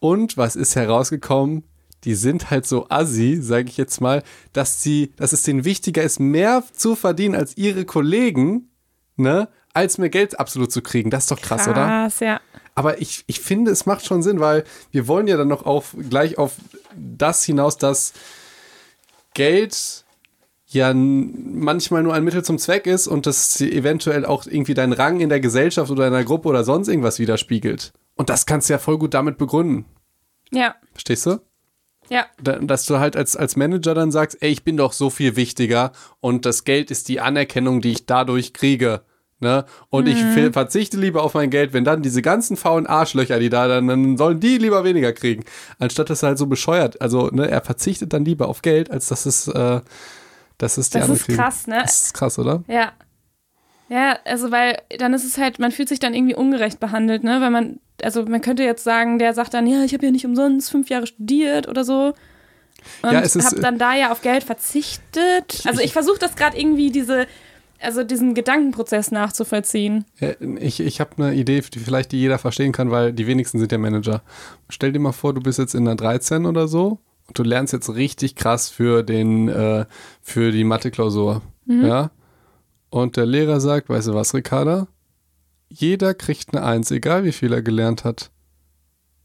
[0.00, 1.64] Und was ist herausgekommen?
[2.04, 6.02] Die sind halt so assi, sage ich jetzt mal, dass sie, dass es denen wichtiger
[6.02, 8.70] ist, mehr zu verdienen als ihre Kollegen,
[9.16, 11.10] ne, als mehr Geld absolut zu kriegen.
[11.10, 11.86] Das ist doch krass, krass oder?
[11.86, 12.40] Krass, ja.
[12.74, 15.94] Aber ich, ich finde, es macht schon Sinn, weil wir wollen ja dann noch auf,
[16.08, 16.56] gleich auf
[16.96, 18.12] das hinaus, dass
[19.34, 20.04] Geld
[20.66, 25.20] ja manchmal nur ein Mittel zum Zweck ist und das eventuell auch irgendwie deinen Rang
[25.20, 27.92] in der Gesellschaft oder in der Gruppe oder sonst irgendwas widerspiegelt.
[28.14, 29.84] Und das kannst du ja voll gut damit begründen.
[30.52, 31.40] Ja, Verstehst du?
[32.10, 32.26] Ja.
[32.42, 35.36] Da- Dass du halt als, als Manager dann sagst, ey, ich bin doch so viel
[35.36, 39.00] wichtiger und das Geld ist die Anerkennung, die ich dadurch kriege.
[39.42, 39.64] Ne?
[39.88, 43.48] Und ich ver- verzichte lieber auf mein Geld, wenn dann diese ganzen faulen Arschlöcher, die
[43.48, 45.44] da, dann, dann sollen die lieber weniger kriegen.
[45.78, 49.08] Anstatt dass er halt so bescheuert, also ne, er verzichtet dann lieber auf Geld, als
[49.08, 49.80] dass es, äh,
[50.58, 51.38] dass es die Das anderen ist kriegen.
[51.38, 51.78] krass, ne?
[51.80, 52.62] Das ist krass, oder?
[52.68, 52.92] Ja.
[53.90, 57.40] Ja, also weil dann ist es halt, man fühlt sich dann irgendwie ungerecht behandelt, ne?
[57.40, 60.24] Weil man, also man könnte jetzt sagen, der sagt dann, ja, ich habe ja nicht
[60.24, 62.14] umsonst fünf Jahre studiert oder so.
[63.02, 65.62] Und Ja, habe dann da ja auf Geld verzichtet.
[65.66, 67.26] Also ich versuche das gerade irgendwie diese,
[67.80, 70.04] also diesen Gedankenprozess nachzuvollziehen.
[70.20, 73.58] Ja, Ich, ich habe eine Idee, die vielleicht die jeder verstehen kann, weil die wenigsten
[73.58, 74.22] sind ja Manager.
[74.68, 77.72] Stell dir mal vor, du bist jetzt in der 13 oder so und du lernst
[77.72, 79.84] jetzt richtig krass für den äh,
[80.22, 81.42] für die Mathe-Klausur.
[81.66, 82.10] Ja?
[82.90, 84.88] Und der Lehrer sagt, weißt du was, Ricarda?
[85.68, 88.30] Jeder kriegt eine Eins, egal wie viel er gelernt hat.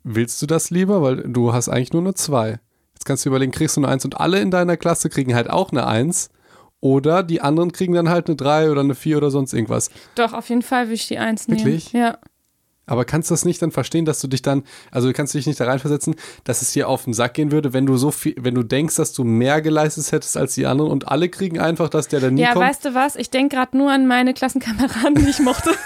[0.03, 1.01] Willst du das lieber?
[1.01, 2.59] Weil du hast eigentlich nur eine 2.
[2.93, 5.49] Jetzt kannst du überlegen, kriegst du eine Eins und alle in deiner Klasse kriegen halt
[5.49, 6.29] auch eine Eins.
[6.79, 9.89] Oder die anderen kriegen dann halt eine 3 oder eine 4 oder sonst irgendwas.
[10.13, 11.61] Doch, auf jeden Fall will ich die Eins nehmen.
[11.61, 11.91] Wirklich?
[11.93, 12.19] Ja.
[12.87, 15.47] Aber kannst du das nicht dann verstehen, dass du dich dann, also kannst du dich
[15.47, 18.35] nicht da reinversetzen, dass es dir auf den Sack gehen würde, wenn du so viel,
[18.39, 21.89] wenn du denkst, dass du mehr geleistet hättest als die anderen und alle kriegen einfach,
[21.89, 22.65] dass der dann nie Ja, kommt?
[22.65, 23.15] weißt du was?
[23.15, 25.71] Ich denke gerade nur an meine Klassenkameraden, die ich mochte.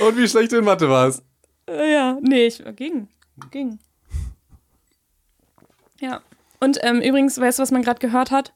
[0.00, 1.22] Und wie schlecht du in Mathe warst.
[1.66, 3.08] Äh, ja, nee, ich ging.
[3.50, 3.78] Ging.
[6.00, 6.20] Ja.
[6.58, 8.52] Und ähm, übrigens, weißt du, was man gerade gehört hat?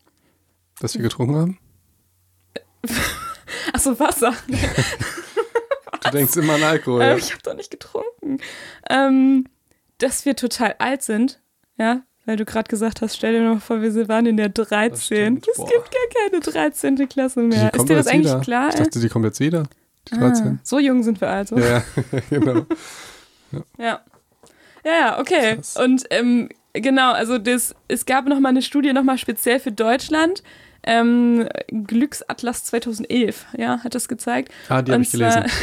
[0.81, 1.59] Dass wir getrunken haben?
[3.73, 4.35] Achso, Wasser.
[6.05, 7.03] Du denkst immer an Alkohol.
[7.03, 7.17] Ähm, Ja?
[7.17, 8.39] ich habe doch nicht getrunken.
[8.91, 9.47] Ähm,
[9.99, 11.41] dass wir total alt sind.
[11.79, 14.97] Ja, weil du gerade gesagt hast, stell dir mal vor, wir waren in der 13.
[15.43, 17.09] stimmt, Es gibt gar keine 13.
[17.09, 17.75] Klasse Die mehr.
[17.75, 18.41] Ist dir das eigentlich wieder.
[18.41, 18.69] klar?
[18.71, 19.65] Ich dachte, die kommt jetzt wieder.
[20.09, 20.61] Die Ah, 13.
[20.63, 21.59] so jung sind wir also.
[21.59, 21.83] Ja, ja,
[22.31, 22.67] genau.
[23.79, 24.01] Ja.
[24.85, 25.57] Ja, ja, okay.
[25.57, 25.77] Krass.
[25.77, 29.73] Und ähm, genau, also das, es gab noch mal eine Studie noch mal speziell für
[29.73, 30.43] Deutschland.
[30.87, 34.53] Ähm, Glücksatlas 2011, ja, hat das gezeigt.
[34.69, 35.45] Ah, die habe ich gelesen.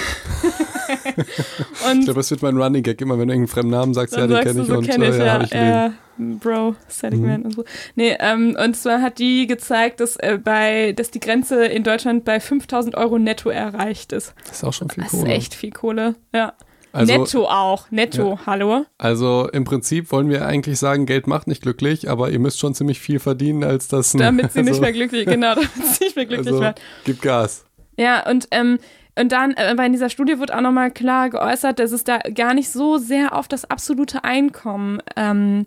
[0.92, 3.00] Ich glaube, das wird mein Running Gag.
[3.02, 5.10] Immer wenn du irgendeinen fremden Namen sagst, ja, den kenne ich so, und kenn ich,
[5.10, 7.64] äh, ja, ja, habe ich ja, Bro, Seligman und so.
[7.96, 12.26] Nee, ähm, und zwar hat die gezeigt, dass, äh, bei, dass die Grenze in Deutschland
[12.26, 14.34] bei 5000 Euro netto erreicht ist.
[14.46, 15.32] Das ist auch schon viel Das ist Kohle.
[15.34, 16.54] echt viel Kohle, ja.
[16.94, 18.86] Also, netto auch, netto, hallo.
[18.98, 22.76] also im Prinzip wollen wir eigentlich sagen, Geld macht nicht glücklich, aber ihr müsst schon
[22.76, 24.12] ziemlich viel verdienen, als das.
[24.12, 26.76] Damit sie also, nicht mehr glücklich, genau, damit sie nicht mehr glücklich also, werden.
[27.06, 27.66] Gib Gas.
[27.98, 28.78] Ja, und, ähm,
[29.18, 32.54] und dann, äh, bei dieser Studie wird auch nochmal klar geäußert, dass es da gar
[32.54, 35.66] nicht so sehr auf das absolute Einkommen, ähm,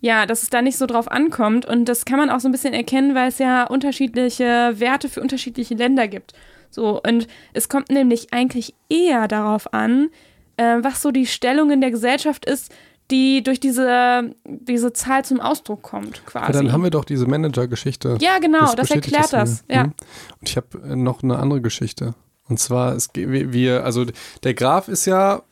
[0.00, 1.66] ja, dass es da nicht so drauf ankommt.
[1.66, 5.20] Und das kann man auch so ein bisschen erkennen, weil es ja unterschiedliche Werte für
[5.20, 6.32] unterschiedliche Länder gibt.
[6.70, 10.10] So, und es kommt nämlich eigentlich eher darauf an,
[10.60, 12.70] äh, was so die Stellung in der Gesellschaft ist,
[13.10, 16.44] die durch diese, diese Zahl zum Ausdruck kommt, quasi.
[16.44, 18.18] Aber dann haben wir doch diese Manager-Geschichte.
[18.20, 19.64] ja, genau, das, bestätigt erklärt das.
[19.68, 19.74] mir.
[19.74, 19.84] Ja.
[19.84, 19.92] Mhm.
[20.40, 22.14] Und ich habe äh, noch eine andere Geschichte.
[22.48, 24.06] Und zwar, es, wir- also
[24.44, 25.42] der Graph ist ja,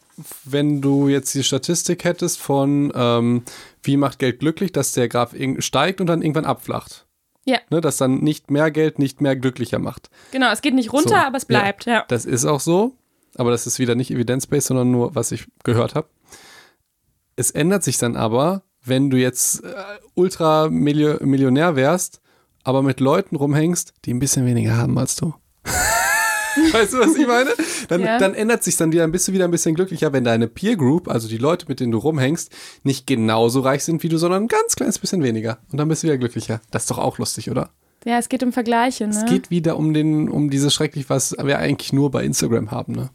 [0.45, 3.43] wenn du jetzt die Statistik hättest von ähm,
[3.83, 7.07] wie macht Geld glücklich, dass der Graph steigt und dann irgendwann abflacht.
[7.45, 7.59] Ja.
[7.71, 10.11] Ne, dass dann nicht mehr Geld nicht mehr glücklicher macht.
[10.33, 12.05] Genau, es geht nicht runter, So, aber es bleibt, ja.
[12.09, 12.93] Das ist auch so,
[13.39, 16.09] aber das ist wieder nicht evidence-based, sondern nur, was ich gehört habe.
[17.37, 19.69] Es ändert sich dann aber, wenn du jetzt äh,
[20.15, 22.21] Ultra-Millionär wärst,
[22.65, 25.35] aber mit Leuten rumhängst, die ein bisschen weniger haben als du.
[26.73, 27.51] weißt du, was ich meine?
[27.89, 28.19] Dann, Ja.
[28.19, 30.77] dann ändert sich dann wieder, dann bist du wieder ein bisschen glücklicher, wenn deine Peer
[30.77, 32.51] Group, also die Leute, mit denen du rumhängst,
[32.83, 35.59] nicht genauso reich sind wie du, sondern ein ganz kleines bisschen weniger.
[35.71, 36.61] Und dann bist du wieder glücklicher.
[36.71, 37.71] Das ist doch auch lustig, oder?
[38.05, 39.15] Ja, es geht um Vergleiche, ne?
[39.17, 42.93] Es geht wieder um den, um dieses schrecklich, was wir eigentlich nur bei Instagram haben,
[42.93, 43.11] ne?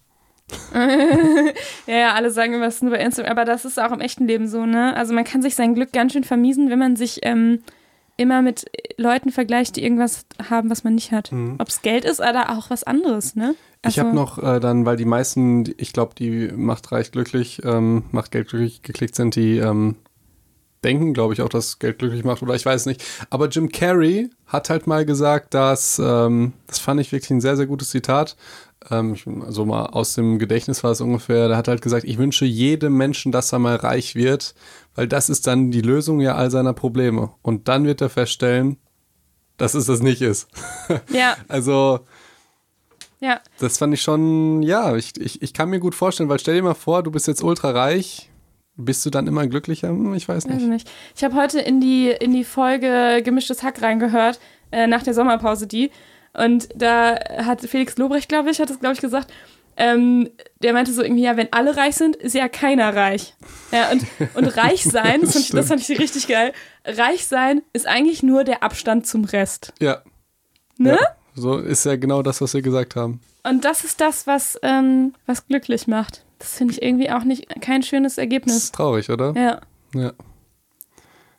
[1.87, 3.99] Ja, ja, alle sagen immer, es ist nur bei Instagram, aber das ist auch im
[3.99, 4.95] echten Leben so, ne?
[4.95, 7.59] Also man kann sich sein Glück ganz schön vermiesen, wenn man sich ähm,
[8.17, 8.65] immer mit
[8.97, 11.31] Leuten vergleicht, die irgendwas haben, was man nicht hat.
[11.57, 13.49] Ob es Geld ist oder auch was anderes, ne?
[13.49, 13.89] Mhm.
[13.89, 18.03] Ich habe noch äh, dann, weil die meisten, ich glaube, die macht reich glücklich, ähm,
[18.11, 19.95] macht Geld glücklich geklickt sind, die ähm,
[20.83, 23.03] denken, glaube ich, auch, dass Geld glücklich macht oder ich weiß nicht.
[23.29, 27.57] Aber Jim Carrey hat halt mal gesagt, dass, ähm, das fand ich wirklich ein sehr,
[27.57, 28.35] sehr gutes Zitat.
[28.91, 29.15] Ähm,
[29.45, 32.97] also mal aus dem Gedächtnis war es ungefähr, der hat halt gesagt, ich wünsche jedem
[32.97, 34.55] Menschen, dass er mal reich wird,
[34.95, 37.31] weil das ist dann die Lösung ja all seiner Probleme.
[37.41, 38.77] Und dann wird er feststellen,
[39.57, 40.47] dass es das nicht ist.
[41.11, 42.01] Ja, Also,
[43.19, 43.39] ja.
[43.59, 46.63] das fand ich schon, ja, ich, ich, ich kann mir gut vorstellen, weil stell dir
[46.63, 48.29] mal vor, du bist jetzt ultra reich,
[48.75, 49.89] bist du dann immer glücklicher?
[49.89, 50.67] Hm, Ich weiß Weiß nicht.
[50.67, 50.89] nicht.
[51.15, 54.39] Ich habe heute in die, in die Folge Gemischtes Hack reingehört,
[54.71, 55.91] äh, nach der Sommerpause die.
[56.33, 59.31] Und da hat Felix Lobrecht, glaube ich, hat es, glaube ich, gesagt,
[59.77, 60.29] ähm,
[60.61, 63.35] der meinte so irgendwie, ja, wenn alle reich sind, ist ja keiner reich.
[63.71, 64.05] Ja, und,
[64.35, 66.53] und reich sein, das fand, ich, das fand ich richtig geil,
[66.85, 69.73] reich sein ist eigentlich nur der Abstand zum Rest.
[69.79, 70.01] Ja.
[70.77, 70.97] Ne?
[70.99, 71.07] Ja.
[71.35, 73.19] So ist ja genau das, was wir gesagt haben.
[73.43, 76.23] Und das ist das, was, ähm, was glücklich macht.
[76.43, 78.55] Das finde ich irgendwie auch nicht kein schönes Das Ergebnis.
[78.57, 79.33] ist traurig, oder?
[79.37, 79.61] Ja.
[79.95, 80.11] Ja.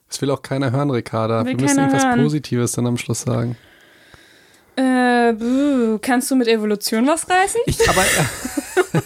[0.08, 1.44] Das will auch keiner hören, Ricarda.
[1.44, 2.22] Will Wir müssen irgendwas hören.
[2.22, 3.56] Positives dann am Schluss sagen.
[4.76, 5.34] Äh,
[6.00, 7.60] kannst du mit Evolution was reißen?
[7.66, 8.02] Ich, aber.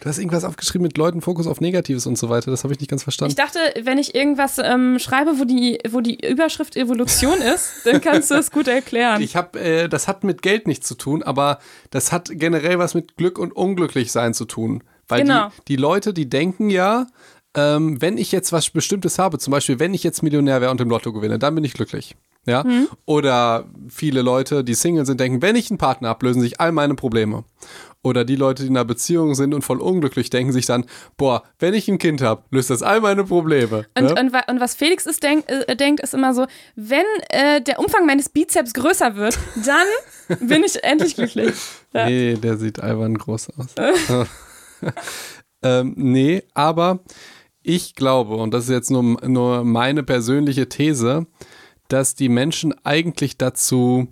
[0.00, 2.50] du hast irgendwas aufgeschrieben mit Leuten Fokus auf Negatives und so weiter.
[2.50, 3.36] Das habe ich nicht ganz Ich verstanden.
[3.36, 8.30] dachte, wenn ich irgendwas ähm, schreibe, wo die, wo die Überschrift Evolution ist, dann kannst
[8.30, 9.20] du es gut erklären.
[9.22, 11.58] Ich habe, äh, das hat mit Geld nichts zu tun, aber
[11.90, 14.82] das hat generell was mit Glück und Unglücklichsein zu tun.
[15.08, 15.48] Weil Genau.
[15.48, 17.06] die, die Leute, die denken ja,
[17.54, 20.80] ähm, wenn ich jetzt was Bestimmtes habe, zum Beispiel, wenn ich jetzt Millionär wäre und
[20.80, 22.16] im Lotto gewinne, dann bin ich glücklich.
[22.46, 22.64] Ja?
[23.04, 26.72] Oder viele Leute, die Single sind, denken, wenn ich einen Partner habe, lösen sich all
[26.72, 27.44] meine Probleme.
[28.02, 30.86] Oder die Leute, die in einer Beziehung sind und voll unglücklich, denken sich dann,
[31.16, 33.86] boah, wenn ich ein Kind habe, löst das all meine Probleme.
[33.96, 34.18] Und, ja?
[34.20, 37.78] und, wa- und was Felix ist, denk, äh, denkt, ist immer so, wenn äh, der
[37.78, 41.54] Umfang meines Bizeps größer wird, dann bin ich endlich glücklich.
[41.92, 42.06] Ja.
[42.06, 43.66] Nee, der sieht albern groß aus.
[45.62, 47.00] ähm, nee, aber
[47.62, 51.26] ich glaube, und das ist jetzt nur, nur meine persönliche These,
[51.88, 54.08] dass die Menschen eigentlich dazu,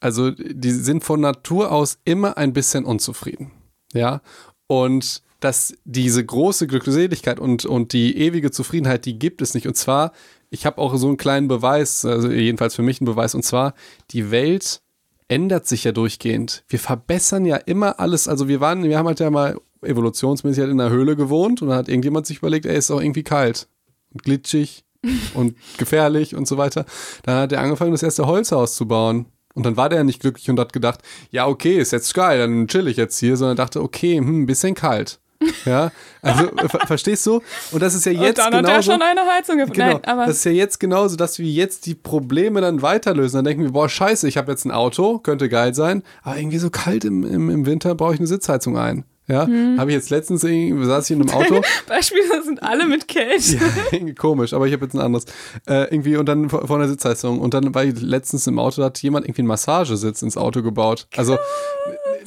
[0.00, 3.50] also die sind von Natur aus immer ein bisschen unzufrieden.
[3.92, 4.20] Ja,
[4.66, 9.68] und dass diese große Glückseligkeit und, und die ewige Zufriedenheit, die gibt es nicht.
[9.68, 10.12] Und zwar,
[10.50, 13.74] ich habe auch so einen kleinen Beweis, also jedenfalls für mich einen Beweis, und zwar,
[14.10, 14.82] die Welt
[15.28, 16.64] ändert sich ja durchgehend.
[16.68, 18.28] Wir verbessern ja immer alles.
[18.28, 21.68] Also wir waren, wir haben halt ja mal evolutionsmäßig halt in einer Höhle gewohnt und
[21.68, 23.68] dann hat irgendjemand sich überlegt, ey, ist auch irgendwie kalt
[24.12, 24.84] und glitschig
[25.34, 26.84] und gefährlich und so weiter.
[27.22, 29.26] Dann hat er angefangen, das erste Holzhaus zu bauen.
[29.54, 32.68] Und dann war der nicht glücklich und hat gedacht, ja, okay, ist jetzt geil, dann
[32.68, 35.18] chill ich jetzt hier, sondern dachte, okay, hm, ein bisschen kalt.
[35.64, 37.40] Ja, also ver verstehst du?
[37.70, 38.92] Und das ist ja jetzt und dann hat er genauso.
[38.92, 39.80] schon eine Heizung gefunden.
[39.80, 43.38] Genau, Nein, aber das ist ja jetzt genauso, dass wir jetzt die Probleme dann weiterlösen.
[43.38, 46.58] Dann denken wir, boah, scheiße, ich habe jetzt ein Auto, könnte geil sein, aber irgendwie
[46.58, 49.04] so kalt im, im, im Winter brauche ich eine Sitzheizung ein.
[49.28, 49.78] Ja, Mhm.
[49.78, 53.58] habe ich jetzt letztens, irgendwie- saß ich in einem Auto, Beispiele sind alle mit Kälte.
[53.92, 55.26] ja, komisch, aber ich habe jetzt ein anderes.
[55.66, 57.38] Äh, irgendwie und dann vor, vor einer Sitzheizung.
[57.40, 60.62] Und dann war ich letztens im Auto, da hat jemand irgendwie einen Massagesitz ins Auto
[60.62, 61.06] gebaut.
[61.16, 61.36] Also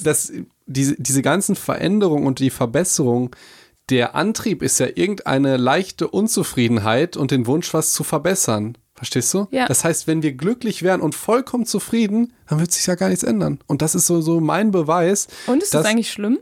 [0.04, 0.32] das,
[0.68, 3.36] diese, diese ganzen Veränderungen und die Verbesserung,
[3.90, 8.78] der Antrieb ist ja irgendeine leichte Unzufriedenheit und den Wunsch, was zu verbessern.
[8.94, 9.48] Verstehst du?
[9.50, 9.66] Ja.
[9.66, 13.24] Das heißt, wenn wir glücklich wären und vollkommen zufrieden, dann wird sich ja gar nichts
[13.24, 13.60] ändern.
[13.66, 15.28] Und das ist so, so mein Beweis.
[15.48, 16.38] Und ist das, eigentlich schlimm?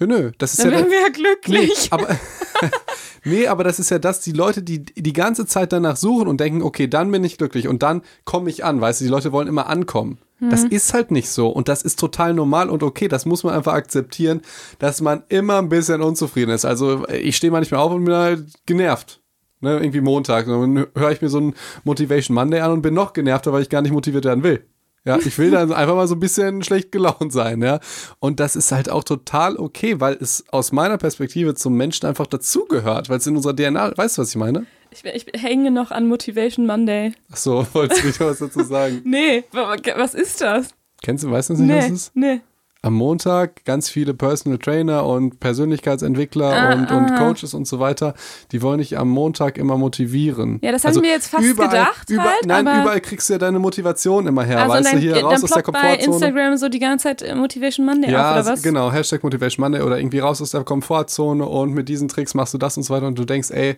[0.00, 1.88] Nö, nö, das ist Dann ja wären wir ja Nee, glücklich.
[1.92, 2.08] aber,
[3.24, 6.40] nee, aber das ist ja das, die Leute, die die ganze Zeit danach suchen und
[6.40, 9.30] denken, okay, dann bin ich glücklich und dann komme ich an, weißt du, die Leute
[9.32, 10.18] wollen immer ankommen.
[10.42, 13.52] Das ist halt nicht so und das ist total normal und okay, das muss man
[13.54, 14.40] einfach akzeptieren,
[14.78, 16.64] dass man immer ein bisschen unzufrieden ist.
[16.64, 19.20] Also ich stehe manchmal auf und bin halt genervt.
[19.60, 20.46] Ne, irgendwie Montag.
[20.46, 23.68] Dann höre ich mir so einen Motivation Monday an und bin noch genervter, weil ich
[23.68, 24.64] gar nicht motiviert werden will.
[25.04, 27.80] Ja, ich will dann einfach mal so ein bisschen schlecht gelaunt sein, ja.
[28.18, 32.26] Und das ist halt auch total okay, weil es aus meiner Perspektive zum Menschen einfach
[32.26, 34.66] dazugehört, weil es in unserer DNA, weißt du, was ich meine?
[34.90, 37.12] Ich, ich hänge noch an Motivation Monday.
[37.32, 39.00] Ach so, wolltest du nicht was dazu sagen?
[39.04, 40.68] Nee, wa- wa- was ist das?
[41.02, 42.16] Kennst du, weißt du nicht, was es Nee, ist?
[42.16, 42.40] nee.
[42.82, 47.18] Am Montag ganz viele Personal Trainer und Persönlichkeitsentwickler Ah, und, und aha.
[47.18, 48.14] Coaches und so weiter,
[48.52, 50.58] die wollen dich am Montag immer motivieren.
[50.62, 53.58] Ja, das haben wir jetzt fast gedacht Überall, halt, nein, überall kriegst du ja deine
[53.58, 56.14] Motivation immer her, Also weißt dann, du, hier raus aus der ploppt bei Komfortzone.
[56.16, 58.62] Instagram so die ganze Zeit äh, Motivation Monday Ja, auf, oder was?
[58.62, 62.54] genau, Hashtag Motivation Monday oder irgendwie raus aus der Komfortzone und mit diesen Tricks machst
[62.54, 63.76] du das und so weiter und du denkst, ey,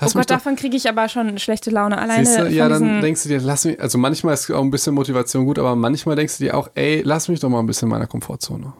[0.00, 1.98] lass mich Gott, davon kriege ich aber schon schlechte Laune.
[1.98, 4.62] Alleine Siehst du, von ja, dann denkst du dir, lass mich, also manchmal ist auch
[4.62, 7.60] ein bisschen Motivation gut, aber manchmal denkst du dir auch, ey, lass mich doch mal
[7.60, 8.72] ein bisschen in meiner Komfortzone.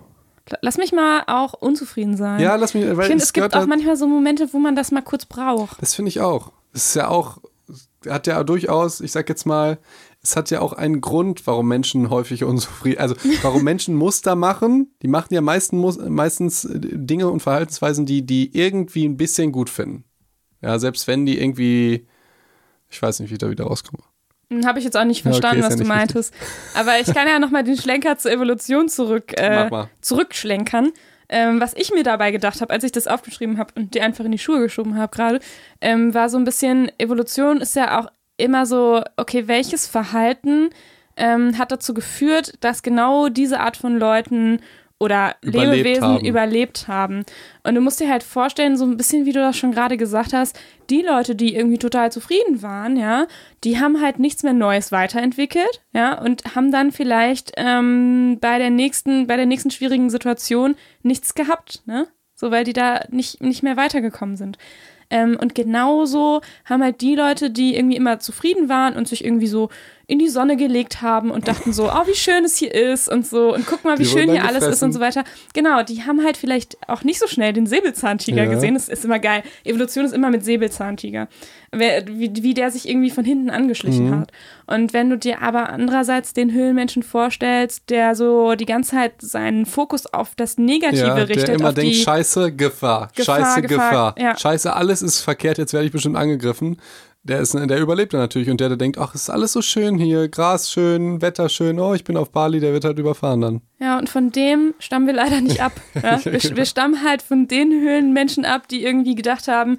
[0.63, 2.41] Lass mich mal auch unzufrieden sein.
[2.41, 4.91] Ja, lass mich, weil ich finde, es gibt auch manchmal so Momente, wo man das
[4.93, 5.81] mal kurz braucht.
[5.83, 6.53] Das finde ich auch.
[6.73, 7.39] Es ist ja auch,
[8.09, 9.79] hat ja durchaus, ich sag jetzt mal,
[10.23, 14.91] es hat ja auch einen Grund, warum Menschen häufig unzufrieden, also warum Menschen Muster machen.
[15.03, 19.53] Die machen ja meisten, Mus- meistens äh, Dinge und Verhaltensweisen, die die irgendwie ein bisschen
[19.53, 20.05] gut finden.
[20.61, 22.07] Ja, selbst wenn die irgendwie,
[22.91, 24.03] ich weiß nicht, wie ich da wieder rauskomme.
[24.65, 26.35] Habe ich jetzt auch nicht Ja, okay, verstanden, ist ja was du meintest.
[26.75, 29.69] Aber ich kann ja nochmal den Schlenker zur Evolution zurück, äh,
[30.01, 30.93] zurückschlenkern.
[31.31, 34.25] Ähm, was ich mir dabei gedacht habe, als ich das aufgeschrieben habe und dir einfach
[34.25, 35.41] in die Schuhe geschoben habe gerade,
[35.83, 38.07] ähm, war so ein bisschen, Evolution ist ja auch
[38.39, 40.71] immer so, okay, welches Verhalten
[41.19, 44.61] ähm, hat dazu geführt, dass genau diese Art von Leuten
[45.01, 46.25] oder Überlebt Lebewesen haben.
[46.25, 47.25] überlebt haben.
[47.63, 50.33] Und du musst dir halt vorstellen, so ein bisschen wie du das schon gerade gesagt
[50.33, 50.59] hast,
[50.91, 53.27] die Leute, die irgendwie total zufrieden waren, ja,
[53.65, 58.71] die haben halt nichts mehr Neues weiterentwickelt, ja, und haben dann vielleicht ähm, bei der
[58.71, 62.09] nächsten, bei der nächsten schwierigen Situation nichts gehabt, ne?
[62.35, 64.59] So, weil die da nicht, nicht mehr weitergekommen sind.
[65.11, 69.47] Ähm, und genauso haben halt die Leute, die irgendwie immer zufrieden waren und sich irgendwie
[69.47, 69.71] so
[70.11, 73.27] in die Sonne gelegt haben und dachten so, oh, wie schön es hier ist und
[73.27, 75.23] so und guck mal, wie Die schön hier alles ist und so weiter.
[75.53, 78.51] Genau, die haben halt vielleicht auch nicht so schnell den Säbelzahntiger Ja.
[78.51, 78.73] gesehen.
[78.73, 79.43] Das ist immer geil.
[79.65, 81.29] Evolution ist immer mit Säbelzahntiger.
[81.73, 84.21] Wer, wie, wie der sich irgendwie von hinten angeschlichen Mhm.
[84.21, 84.33] hat.
[84.67, 89.67] Und wenn du dir aber andererseits den Höhlenmenschen vorstellst, der so die ganze Zeit seinen
[89.67, 93.61] Fokus auf das Negative Ja, richtet, der immer auf denkt, die, scheiße, Gefahr, Gefahr, scheiße,
[93.63, 94.39] Gefahr, Gefahr, ja.
[94.39, 96.79] scheiße, alles ist verkehrt, jetzt werde ich bestimmt angegriffen.
[97.25, 99.99] Der, ist, der überlebt dann natürlich und der, der denkt, ach, ist alles so schön
[99.99, 103.61] hier, Gras schön, Wetter schön, oh, ich bin auf Bali, der wird halt überfahren dann.
[103.81, 105.73] Ja, und von dem stammen wir leider nicht ab.
[106.03, 106.25] Ja?
[106.25, 109.79] Wir, wir stammen halt von den Höhlenmenschen ab, die irgendwie gedacht haben,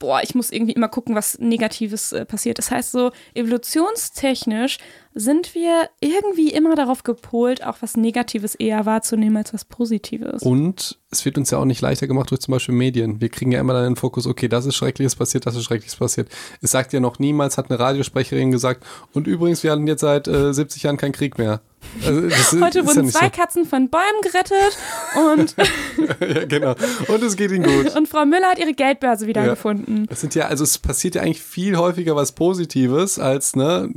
[0.00, 2.58] boah, ich muss irgendwie immer gucken, was Negatives äh, passiert.
[2.58, 4.78] Das heißt, so evolutionstechnisch
[5.14, 10.42] sind wir irgendwie immer darauf gepolt, auch was Negatives eher wahrzunehmen als was Positives.
[10.42, 13.20] Und es wird uns ja auch nicht leichter gemacht durch zum Beispiel Medien.
[13.20, 15.96] Wir kriegen ja immer dann den Fokus, okay, das ist Schreckliches passiert, das ist Schreckliches
[15.96, 16.28] passiert.
[16.62, 20.26] Es sagt ja noch niemals, hat eine Radiosprecherin gesagt, und übrigens, wir hatten jetzt seit
[20.26, 21.60] äh, 70 Jahren keinen Krieg mehr.
[22.04, 24.78] Also, ist- Heute ja wurden nicht zwei Katzen von Bäumen gerettet
[25.16, 26.24] und, so.
[26.24, 26.74] ja, genau.
[27.08, 27.96] Und es geht ihnen gut.
[27.96, 30.06] und Frau Müller hat ihre Geldbörse wiedergefunden.
[30.10, 33.90] Es sind ja, also es passiert ja eigentlich viel häufiger was Positives als, ne,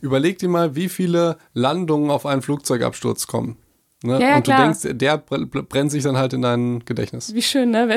[0.00, 3.56] überleg dir mal, wie viele Landungen auf einen Flugzeugabsturz kommen.
[4.04, 4.12] Ne?
[4.20, 4.62] Ja, ja, Und du klar.
[4.62, 7.34] denkst, der br- br- brennt sich dann halt in dein Gedächtnis.
[7.34, 7.88] Wie schön, ne?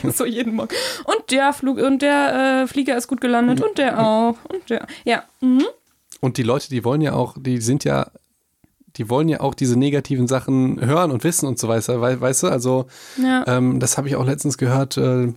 [0.00, 0.74] Wenn, so jeden Morgen.
[1.04, 4.36] Und der Flug und der äh, Flieger ist gut gelandet und der auch.
[4.48, 4.86] Und der.
[5.04, 5.24] Ja.
[5.42, 5.64] Mhm.
[6.20, 8.10] Und die Leute, die wollen ja auch, die sind ja,
[8.96, 12.44] die wollen ja auch diese negativen Sachen hören und wissen und so weiter, wei- weißt
[12.44, 12.46] du?
[12.48, 12.86] Also,
[13.22, 13.44] Ja.
[13.46, 15.32] ähm, das habe ich auch letztens gehört, äh,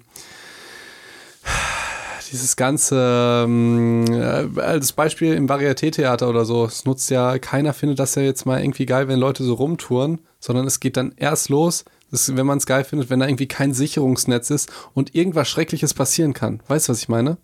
[2.32, 8.00] dieses ganze, ähm, äh, als Beispiel im Varieté-Theater oder so, es nutzt ja, keiner findet
[8.00, 11.50] das ja jetzt mal irgendwie geil, wenn Leute so rumtouren, sondern es geht dann erst
[11.50, 15.48] los, das, wenn man es geil findet, wenn da irgendwie kein Sicherungsnetz ist und irgendwas
[15.50, 16.62] Schreckliches passieren kann.
[16.68, 17.38] Weißt du, was ich meine?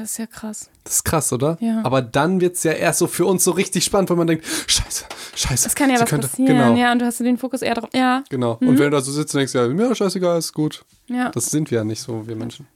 [0.00, 0.70] Das ist ja krass.
[0.84, 1.56] Das ist krass, oder?
[1.60, 1.80] Ja.
[1.84, 4.44] Aber dann wird es ja erst so für uns so richtig spannend, wenn man denkt,
[4.66, 5.04] scheiße,
[5.36, 5.68] scheiße.
[5.68, 6.56] Es kann ja was könnte- passieren.
[6.56, 7.90] Genau, Ja, und du hast den Fokus eher drauf.
[7.94, 8.24] Ja.
[8.28, 8.58] genau.
[8.60, 10.84] Und wenn du da so sitzt und denkst, ja, ja, scheißegal, ist gut.
[11.06, 11.30] Ja.
[11.30, 12.66] Das sind wir ja nicht so, wir Menschen.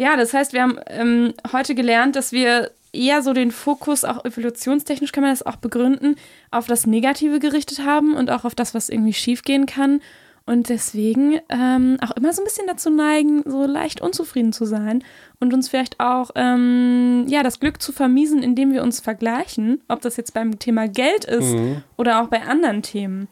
[0.00, 4.24] Ja, das heißt, wir haben ähm, heute gelernt, dass wir eher so den Fokus, auch
[4.24, 6.14] evolutionstechnisch kann man das auch begründen,
[6.52, 10.00] auf das Negative gerichtet haben und auch auf das, was irgendwie schiefgehen kann.
[10.48, 15.04] Und deswegen ähm, auch immer so ein bisschen dazu neigen, so leicht unzufrieden zu sein
[15.40, 20.00] und uns vielleicht auch ähm, ja, das Glück zu vermiesen, indem wir uns vergleichen, ob
[20.00, 21.54] das jetzt beim Thema Geld ist
[21.98, 23.28] oder auch bei anderen Themen.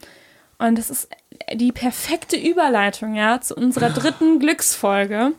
[0.59, 1.09] Und das ist
[1.55, 5.31] die perfekte Überleitung ja, zu unserer dritten Glücksfolge.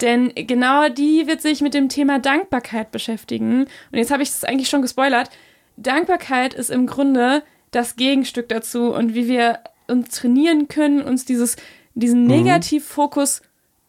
[0.00, 3.64] Denn genau die wird sich mit dem Thema Dankbarkeit beschäftigen.
[3.92, 5.28] Und jetzt habe ich es eigentlich schon gespoilert.
[5.76, 11.56] Dankbarkeit ist im Grunde das Gegenstück dazu und wie wir uns trainieren können, uns dieses,
[11.94, 13.42] diesen Negativfokus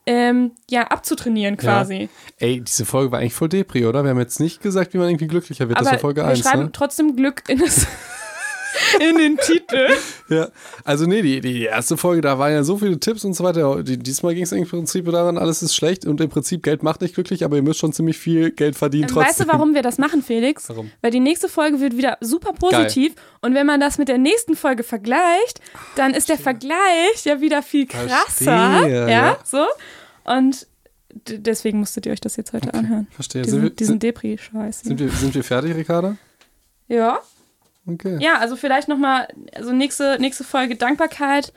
[0.06, 2.10] ähm, ja, abzutrainieren quasi.
[2.38, 4.04] Ey, diese Folge war eigentlich voll Depri, oder?
[4.04, 5.80] Wir haben jetzt nicht gesagt, wie man irgendwie glücklicher wird.
[5.80, 6.72] das war Aber Folge wir 1, schreiben ne?
[6.74, 7.88] trotzdem Glück in, das,
[9.00, 9.90] in den Titel.
[10.30, 10.50] Ja.
[10.84, 13.84] Also nee, die, die erste Folge, da waren ja so viele Tipps und so weiter.
[13.84, 17.02] Die, diesmal ging es im Prinzip daran, alles ist schlecht und im Prinzip Geld macht
[17.02, 19.22] nicht glücklich, aber ihr müsst schon ziemlich viel Geld verdienen trotzdem.
[19.22, 20.70] Ähm, Weißt du, warum wir das machen, Felix?
[20.70, 20.92] Warum?
[21.02, 24.56] Weil die nächste Folge wird wieder super positiv und wenn man das mit der nächsten
[24.56, 25.60] Folge vergleicht,
[25.96, 28.18] dann ist der Vergleich ja wieder viel krasser.
[28.28, 29.38] Verstehe, ja, ja.
[29.44, 29.66] so.
[30.24, 30.68] Und
[31.28, 33.08] deswegen musstet ihr euch das jetzt heute anhören.
[33.12, 33.44] Verstehe.
[33.46, 34.82] Sind wir, Diesen, diesen sind, Depri-Scheiß.
[34.82, 36.18] sind, wir, sind wir fertig, Ricarda?
[36.88, 37.20] Ja.
[37.88, 38.18] Okay.
[38.22, 41.54] Ja, also vielleicht nochmal, also nächste, nächste Folge Dankbarkeit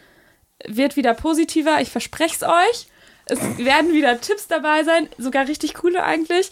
[0.67, 2.87] wird wieder positiver, ich verspreche es euch.
[3.27, 6.51] Es werden wieder Tipps dabei sein, sogar richtig coole eigentlich.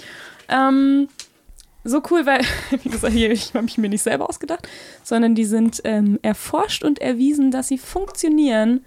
[0.48, 1.08] Ähm,
[1.84, 2.40] so cool, weil,
[2.82, 4.68] wie gesagt, hier, ich habe mich mir nicht selber ausgedacht,
[5.02, 8.84] sondern die sind ähm, erforscht und erwiesen, dass sie funktionieren.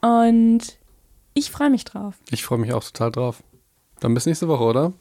[0.00, 0.78] Und
[1.34, 2.14] ich freue mich drauf.
[2.30, 3.42] Ich freue mich auch total drauf.
[4.00, 4.92] Dann bis nächste Woche, oder?